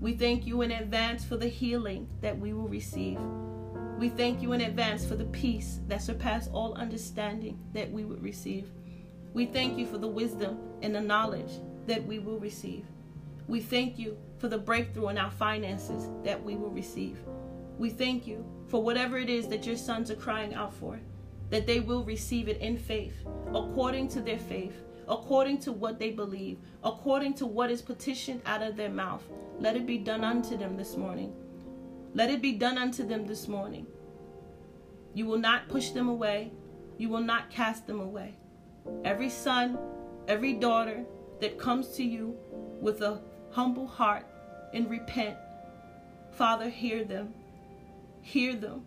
We 0.04 0.12
thank 0.12 0.46
you 0.46 0.60
in 0.60 0.70
advance 0.70 1.24
for 1.24 1.38
the 1.38 1.48
healing 1.48 2.06
that 2.20 2.38
we 2.38 2.52
will 2.52 2.68
receive. 2.68 3.18
We 3.98 4.10
thank 4.10 4.42
you 4.42 4.52
in 4.52 4.60
advance 4.60 5.06
for 5.06 5.16
the 5.16 5.24
peace 5.24 5.80
that 5.88 6.02
surpasses 6.02 6.50
all 6.52 6.74
understanding 6.74 7.58
that 7.72 7.90
we 7.90 8.04
would 8.04 8.22
receive. 8.22 8.70
We 9.32 9.46
thank 9.46 9.78
you 9.78 9.86
for 9.86 9.96
the 9.96 10.06
wisdom 10.06 10.58
and 10.82 10.94
the 10.94 11.00
knowledge 11.00 11.52
that 11.86 12.04
we 12.04 12.18
will 12.18 12.38
receive. 12.38 12.84
We 13.48 13.62
thank 13.62 13.98
you 13.98 14.18
for 14.36 14.48
the 14.48 14.58
breakthrough 14.58 15.08
in 15.08 15.16
our 15.16 15.30
finances 15.30 16.10
that 16.22 16.44
we 16.44 16.54
will 16.54 16.68
receive. 16.68 17.16
We 17.78 17.88
thank 17.88 18.26
you 18.26 18.44
for 18.68 18.82
whatever 18.82 19.16
it 19.16 19.30
is 19.30 19.48
that 19.48 19.64
your 19.64 19.78
sons 19.78 20.10
are 20.10 20.16
crying 20.16 20.52
out 20.52 20.74
for, 20.74 21.00
that 21.48 21.66
they 21.66 21.80
will 21.80 22.04
receive 22.04 22.48
it 22.48 22.58
in 22.58 22.76
faith, 22.76 23.14
according 23.54 24.08
to 24.08 24.20
their 24.20 24.38
faith, 24.38 24.83
according 25.08 25.58
to 25.58 25.72
what 25.72 25.98
they 25.98 26.10
believe, 26.10 26.58
according 26.82 27.34
to 27.34 27.46
what 27.46 27.70
is 27.70 27.82
petitioned 27.82 28.42
out 28.46 28.62
of 28.62 28.76
their 28.76 28.90
mouth. 28.90 29.22
Let 29.58 29.76
it 29.76 29.86
be 29.86 29.98
done 29.98 30.24
unto 30.24 30.56
them 30.56 30.76
this 30.76 30.96
morning. 30.96 31.34
Let 32.14 32.30
it 32.30 32.40
be 32.40 32.52
done 32.52 32.78
unto 32.78 33.06
them 33.06 33.26
this 33.26 33.48
morning. 33.48 33.86
You 35.14 35.26
will 35.26 35.38
not 35.38 35.68
push 35.68 35.90
them 35.90 36.08
away. 36.08 36.52
You 36.98 37.08
will 37.08 37.20
not 37.20 37.50
cast 37.50 37.86
them 37.86 38.00
away. 38.00 38.36
Every 39.04 39.30
son, 39.30 39.78
every 40.28 40.54
daughter 40.54 41.04
that 41.40 41.58
comes 41.58 41.88
to 41.96 42.04
you 42.04 42.36
with 42.80 43.02
a 43.02 43.20
humble 43.50 43.86
heart 43.86 44.26
and 44.72 44.90
repent, 44.90 45.36
Father, 46.32 46.68
hear 46.68 47.04
them. 47.04 47.32
Hear 48.20 48.54
them 48.54 48.84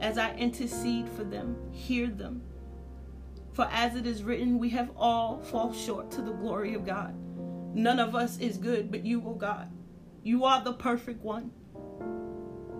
as 0.00 0.18
I 0.18 0.34
intercede 0.34 1.08
for 1.08 1.24
them. 1.24 1.56
Hear 1.72 2.08
them. 2.08 2.42
For 3.52 3.68
as 3.70 3.96
it 3.96 4.06
is 4.06 4.22
written, 4.22 4.58
we 4.58 4.70
have 4.70 4.90
all 4.96 5.40
fall 5.42 5.72
short 5.72 6.10
to 6.12 6.22
the 6.22 6.32
glory 6.32 6.74
of 6.74 6.86
God. 6.86 7.14
None 7.74 7.98
of 7.98 8.14
us 8.14 8.38
is 8.38 8.56
good, 8.56 8.90
but 8.90 9.04
you, 9.04 9.20
O 9.20 9.30
oh 9.30 9.34
God. 9.34 9.70
You 10.22 10.44
are 10.44 10.62
the 10.62 10.72
perfect 10.72 11.22
one. 11.22 11.50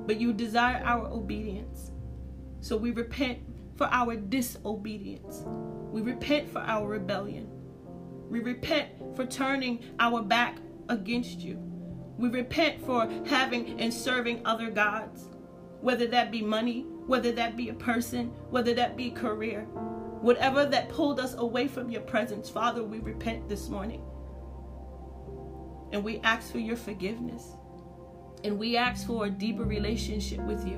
But 0.07 0.21
you 0.21 0.33
desire 0.33 0.83
our 0.85 1.07
obedience. 1.09 1.93
So 2.61 2.77
we 2.77 2.91
repent 2.91 3.41
for 3.77 3.89
our 3.91 4.17
disobedience. 4.17 5.45
We 5.91 6.01
repent 6.01 6.51
for 6.51 6.61
our 6.61 6.87
rebellion. 6.87 7.49
We 8.31 8.41
repent 8.41 8.91
for 9.15 9.27
turning 9.27 9.85
our 9.99 10.23
back 10.23 10.59
against 10.89 11.41
you. 11.41 11.59
We 12.17 12.29
repent 12.29 12.85
for 12.85 13.09
having 13.27 13.81
and 13.81 13.93
serving 13.93 14.47
other 14.47 14.71
gods, 14.71 15.29
whether 15.81 16.07
that 16.09 16.31
be 16.31 16.43
money, 16.43 16.87
whether 17.07 17.33
that 17.33 17.57
be 17.57 17.69
a 17.69 17.75
person, 17.75 18.29
whether 18.51 18.75
that 18.75 18.97
be 18.97 19.11
career. 19.11 19.67
Whatever 20.23 20.65
that 20.67 20.89
pulled 20.89 21.19
us 21.19 21.35
away 21.35 21.67
from 21.67 21.91
your 21.91 22.03
presence, 22.03 22.49
Father, 22.49 22.85
we 22.85 23.01
repent 23.01 23.49
this 23.49 23.69
morning. 23.69 24.01
And 25.91 26.05
we 26.05 26.21
ask 26.21 26.53
for 26.53 26.61
your 26.61 26.77
forgiveness. 26.77 27.43
And 28.45 28.57
we 28.57 28.77
ask 28.77 29.05
for 29.05 29.27
a 29.27 29.31
deeper 29.31 29.65
relationship 29.65 30.39
with 30.43 30.65
you. 30.65 30.77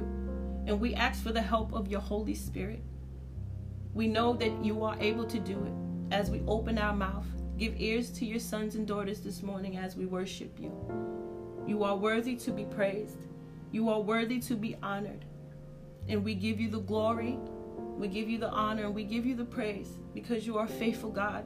And 0.67 0.81
we 0.81 0.95
ask 0.95 1.23
for 1.23 1.31
the 1.31 1.43
help 1.43 1.75
of 1.75 1.89
your 1.89 2.01
Holy 2.01 2.35
Spirit. 2.35 2.83
We 3.93 4.09
know 4.09 4.33
that 4.33 4.65
you 4.65 4.83
are 4.83 4.97
able 4.99 5.27
to 5.27 5.39
do 5.39 5.63
it 5.63 6.15
as 6.15 6.31
we 6.31 6.41
open 6.49 6.79
our 6.79 6.97
mouth. 6.97 7.27
Give 7.59 7.79
ears 7.79 8.11
to 8.13 8.25
your 8.25 8.41
sons 8.41 8.77
and 8.77 8.87
daughters 8.87 9.21
this 9.21 9.43
morning 9.43 9.77
as 9.77 9.95
we 9.95 10.07
worship 10.07 10.59
you. 10.59 10.73
You 11.67 11.85
are 11.85 11.97
worthy 11.97 12.37
to 12.37 12.51
be 12.51 12.65
praised. 12.65 13.27
You 13.73 13.91
are 13.91 14.01
worthy 14.01 14.41
to 14.41 14.55
be 14.57 14.79
honored. 14.83 15.27
And 16.09 16.25
we 16.25 16.35
give 16.35 16.59
you 16.61 16.71
the 16.71 16.81
glory, 16.81 17.39
we 17.99 18.09
give 18.09 18.29
you 18.29 18.39
the 18.39 18.51
honor, 18.51 18.85
and 18.85 18.95
we 18.95 19.05
give 19.05 19.25
you 19.25 19.35
the 19.35 19.45
praise 19.45 19.89
because 20.15 20.47
you 20.47 20.59
are 20.59 20.67
faithful 20.67 21.11
God. 21.11 21.45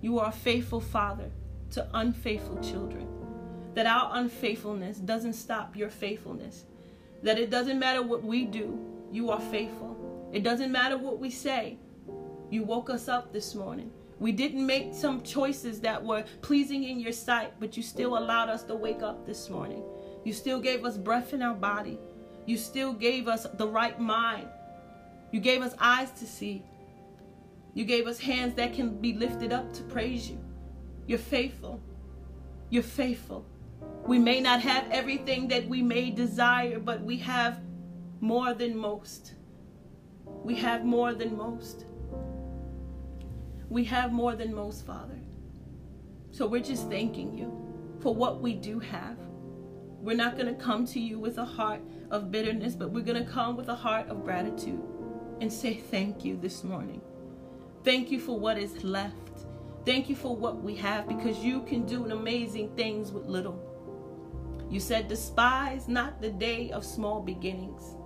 You 0.00 0.18
are 0.18 0.28
a 0.28 0.32
faithful 0.32 0.80
Father 0.80 1.30
to 1.70 1.88
unfaithful 1.94 2.58
children. 2.58 3.06
That 3.74 3.86
our 3.86 4.10
unfaithfulness 4.14 4.98
doesn't 4.98 5.34
stop 5.34 5.76
your 5.76 5.90
faithfulness. 5.90 6.64
That 7.22 7.38
it 7.38 7.50
doesn't 7.50 7.78
matter 7.78 8.02
what 8.02 8.22
we 8.22 8.44
do, 8.44 8.78
you 9.12 9.30
are 9.30 9.40
faithful. 9.40 10.30
It 10.32 10.42
doesn't 10.42 10.72
matter 10.72 10.98
what 10.98 11.18
we 11.18 11.30
say. 11.30 11.78
You 12.50 12.62
woke 12.64 12.90
us 12.90 13.08
up 13.08 13.32
this 13.32 13.54
morning. 13.54 13.90
We 14.18 14.32
didn't 14.32 14.66
make 14.66 14.94
some 14.94 15.22
choices 15.22 15.80
that 15.80 16.02
were 16.02 16.24
pleasing 16.42 16.84
in 16.84 16.98
your 16.98 17.12
sight, 17.12 17.52
but 17.60 17.76
you 17.76 17.82
still 17.82 18.18
allowed 18.18 18.48
us 18.48 18.64
to 18.64 18.74
wake 18.74 19.02
up 19.02 19.24
this 19.26 19.48
morning. 19.48 19.82
You 20.24 20.32
still 20.32 20.60
gave 20.60 20.84
us 20.84 20.96
breath 20.96 21.32
in 21.32 21.42
our 21.42 21.54
body. 21.54 21.98
You 22.46 22.56
still 22.56 22.92
gave 22.92 23.28
us 23.28 23.46
the 23.54 23.68
right 23.68 23.98
mind. 24.00 24.48
You 25.30 25.40
gave 25.40 25.62
us 25.62 25.74
eyes 25.78 26.10
to 26.12 26.26
see. 26.26 26.64
You 27.74 27.84
gave 27.84 28.06
us 28.06 28.18
hands 28.18 28.54
that 28.54 28.72
can 28.72 28.98
be 29.00 29.12
lifted 29.12 29.52
up 29.52 29.72
to 29.74 29.82
praise 29.84 30.28
you. 30.28 30.38
You're 31.06 31.18
faithful. 31.18 31.80
You're 32.70 32.82
faithful. 32.82 33.46
We 34.06 34.18
may 34.18 34.40
not 34.40 34.60
have 34.62 34.90
everything 34.90 35.48
that 35.48 35.68
we 35.68 35.82
may 35.82 36.10
desire, 36.10 36.78
but 36.78 37.02
we 37.02 37.18
have 37.18 37.60
more 38.20 38.54
than 38.54 38.76
most. 38.76 39.34
We 40.24 40.54
have 40.56 40.84
more 40.84 41.14
than 41.14 41.36
most. 41.36 41.84
We 43.68 43.84
have 43.84 44.12
more 44.12 44.34
than 44.34 44.54
most, 44.54 44.86
Father. 44.86 45.18
So 46.30 46.46
we're 46.46 46.62
just 46.62 46.88
thanking 46.88 47.36
you 47.36 47.52
for 48.00 48.14
what 48.14 48.40
we 48.40 48.54
do 48.54 48.78
have. 48.78 49.18
We're 50.00 50.16
not 50.16 50.36
going 50.36 50.46
to 50.54 50.60
come 50.60 50.86
to 50.86 51.00
you 51.00 51.18
with 51.18 51.38
a 51.38 51.44
heart 51.44 51.80
of 52.10 52.30
bitterness, 52.30 52.74
but 52.74 52.90
we're 52.90 53.04
going 53.04 53.22
to 53.22 53.30
come 53.30 53.56
with 53.56 53.68
a 53.68 53.74
heart 53.74 54.08
of 54.08 54.24
gratitude 54.24 54.82
and 55.40 55.52
say 55.52 55.74
thank 55.74 56.24
you 56.24 56.36
this 56.36 56.64
morning. 56.64 57.00
Thank 57.84 58.10
you 58.10 58.18
for 58.20 58.38
what 58.38 58.58
is 58.58 58.84
left. 58.84 59.14
Thank 59.84 60.08
you 60.08 60.16
for 60.16 60.36
what 60.36 60.62
we 60.62 60.74
have 60.76 61.08
because 61.08 61.38
you 61.38 61.62
can 61.62 61.86
do 61.86 62.04
amazing 62.10 62.74
things 62.76 63.12
with 63.12 63.26
little. 63.26 63.64
You 64.68 64.80
said, 64.80 65.08
despise 65.08 65.88
not 65.88 66.20
the 66.20 66.30
day 66.30 66.70
of 66.72 66.84
small 66.84 67.20
beginnings. 67.20 67.96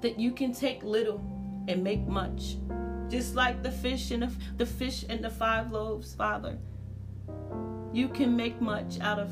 That 0.00 0.18
you 0.18 0.32
can 0.32 0.54
take 0.54 0.82
little 0.82 1.20
and 1.68 1.84
make 1.84 2.06
much. 2.06 2.56
Just 3.08 3.34
like 3.34 3.62
the 3.62 3.70
fish 3.70 4.10
and 4.10 4.22
the, 4.22 4.32
the 4.56 4.66
fish 4.66 5.04
and 5.08 5.22
the 5.22 5.30
five 5.30 5.72
loaves, 5.72 6.14
Father. 6.14 6.58
You 7.92 8.08
can 8.08 8.36
make 8.36 8.60
much 8.60 9.00
out 9.00 9.18
of 9.18 9.30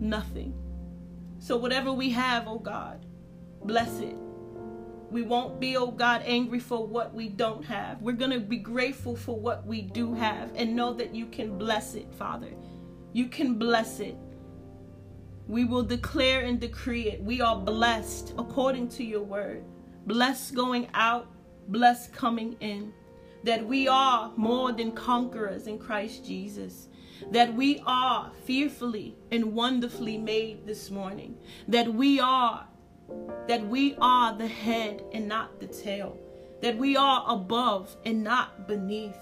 nothing. 0.00 0.54
So 1.38 1.56
whatever 1.56 1.92
we 1.92 2.10
have, 2.10 2.48
oh 2.48 2.58
God, 2.58 3.06
bless 3.64 4.00
it. 4.00 4.16
We 5.10 5.22
won't 5.22 5.60
be, 5.60 5.76
oh 5.76 5.90
God, 5.90 6.22
angry 6.24 6.58
for 6.58 6.86
what 6.86 7.14
we 7.14 7.28
don't 7.28 7.64
have. 7.64 8.02
We're 8.02 8.12
going 8.12 8.32
to 8.32 8.40
be 8.40 8.56
grateful 8.56 9.16
for 9.16 9.38
what 9.38 9.66
we 9.66 9.82
do 9.82 10.14
have 10.14 10.50
and 10.54 10.74
know 10.74 10.92
that 10.94 11.14
you 11.14 11.26
can 11.26 11.56
bless 11.56 11.94
it, 11.94 12.12
Father. 12.14 12.52
You 13.12 13.28
can 13.28 13.54
bless 13.54 14.00
it. 14.00 14.16
We 15.46 15.64
will 15.64 15.84
declare 15.84 16.42
and 16.42 16.58
decree 16.60 17.08
it. 17.08 17.22
We 17.22 17.40
are 17.40 17.56
blessed 17.56 18.34
according 18.36 18.88
to 18.90 19.04
your 19.04 19.22
word. 19.22 19.64
Blessed 20.06 20.54
going 20.54 20.88
out, 20.94 21.28
blessed 21.68 22.12
coming 22.12 22.56
in. 22.60 22.92
That 23.44 23.64
we 23.64 23.86
are 23.86 24.32
more 24.36 24.72
than 24.72 24.90
conquerors 24.90 25.68
in 25.68 25.78
Christ 25.78 26.24
Jesus 26.24 26.88
that 27.30 27.52
we 27.54 27.82
are 27.86 28.30
fearfully 28.44 29.16
and 29.30 29.54
wonderfully 29.54 30.18
made 30.18 30.66
this 30.66 30.90
morning, 30.90 31.36
that 31.68 31.92
we 31.92 32.20
are 32.20 32.66
that 33.46 33.66
we 33.66 33.96
are 34.00 34.36
the 34.36 34.46
head 34.46 35.02
and 35.12 35.28
not 35.28 35.60
the 35.60 35.66
tail, 35.66 36.18
that 36.60 36.76
we 36.76 36.96
are 36.96 37.24
above 37.28 37.96
and 38.04 38.24
not 38.24 38.66
beneath, 38.66 39.16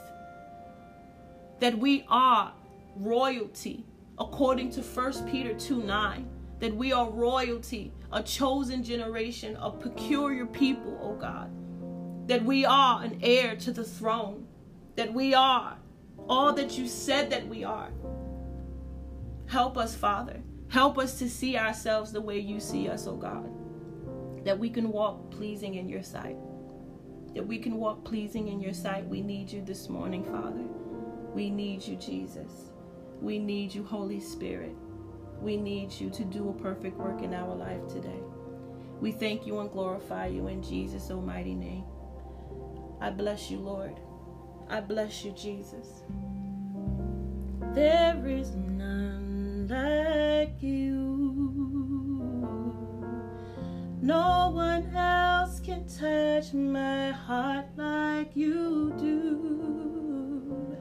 that 1.61 1.79
we 1.79 2.05
are 2.09 2.53
royalty 2.97 3.85
according 4.19 4.71
to 4.71 4.81
1 4.81 5.29
Peter 5.31 5.55
2 5.55 5.83
9, 5.83 6.29
that 6.61 6.75
we 6.75 6.93
are 6.93 7.11
royalty, 7.11 7.93
a 8.13 8.23
chosen 8.23 8.83
generation, 8.83 9.57
a 9.61 9.71
peculiar 9.71 10.47
people, 10.47 10.99
oh 11.03 11.15
God, 11.15 11.51
that 12.29 12.45
we 12.45 12.65
are 12.65 13.03
an 13.03 13.19
heir 13.23 13.57
to 13.57 13.73
the 13.73 13.85
throne, 13.85 14.47
that 14.97 15.13
we 15.13 15.35
are 15.35 15.77
all 16.29 16.53
that 16.55 16.79
you 16.79 16.87
said 16.87 17.31
that 17.31 17.47
we 17.49 17.65
are. 17.65 17.91
Help 19.47 19.77
us, 19.77 19.95
Father. 19.95 20.41
Help 20.69 20.99
us 20.99 21.19
to 21.19 21.29
see 21.29 21.57
ourselves 21.57 22.13
the 22.13 22.21
way 22.21 22.39
you 22.39 22.61
see 22.61 22.89
us, 22.89 23.07
oh 23.07 23.17
God. 23.17 23.64
That 24.45 24.59
we 24.59 24.71
can 24.71 24.91
walk 24.91 25.31
pleasing 25.31 25.75
in 25.75 25.89
your 25.89 26.03
sight. 26.03 26.37
That 27.35 27.47
we 27.47 27.59
can 27.59 27.77
walk 27.77 28.05
pleasing 28.05 28.49
in 28.49 28.61
your 28.61 28.75
sight. 28.75 29.09
We 29.09 29.21
need 29.21 29.51
you 29.51 29.63
this 29.63 29.89
morning, 29.89 30.25
Father. 30.25 30.65
We 31.35 31.51
need 31.51 31.87
you, 31.87 31.97
Jesus. 31.97 32.71
We 33.21 33.39
need 33.39 33.75
you, 33.75 33.85
Holy 33.85 34.21
Spirit. 34.21 34.75
We 35.41 35.57
need 35.57 35.93
you 35.93 36.11
to 36.11 36.25
do 36.25 36.49
a 36.49 36.63
perfect 36.63 36.97
work 36.97 37.23
in 37.23 37.35
our 37.35 37.55
life 37.55 37.87
today. 37.89 38.21
We 39.01 39.13
thank 39.13 39.47
you 39.47 39.61
and 39.61 39.71
glorify 39.71 40.27
you 40.29 40.49
in 40.49 40.63
Jesus' 40.63 41.11
almighty 41.11 41.55
name. 41.55 41.85
I 43.01 43.11
bless 43.11 43.51
you, 43.51 43.59
Lord. 43.59 43.99
I 44.69 44.81
bless 44.81 45.25
you, 45.25 45.33
Jesus. 45.33 46.05
There 47.75 48.27
is 48.27 48.55
none 48.55 49.67
like 49.69 50.63
you. 50.63 51.14
No 54.05 54.51
one 54.51 54.95
else 54.95 55.61
can 55.61 55.87
touch 55.89 56.53
my 56.53 57.11
heart 57.11 57.65
like 57.75 58.37
you 58.37 58.93
do. 58.99 60.77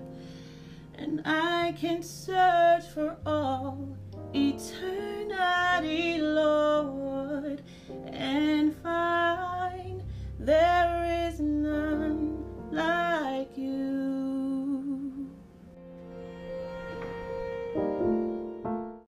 And 0.95 1.21
I 1.23 1.73
can 1.79 2.03
search 2.03 2.83
for 2.93 3.15
all 3.25 3.95
eternity, 4.33 6.19
Lord, 6.19 7.61
and 8.07 8.75
find 8.83 10.03
there 10.37 11.29
is 11.29 11.39
none 11.39 12.43
like. 12.73 13.02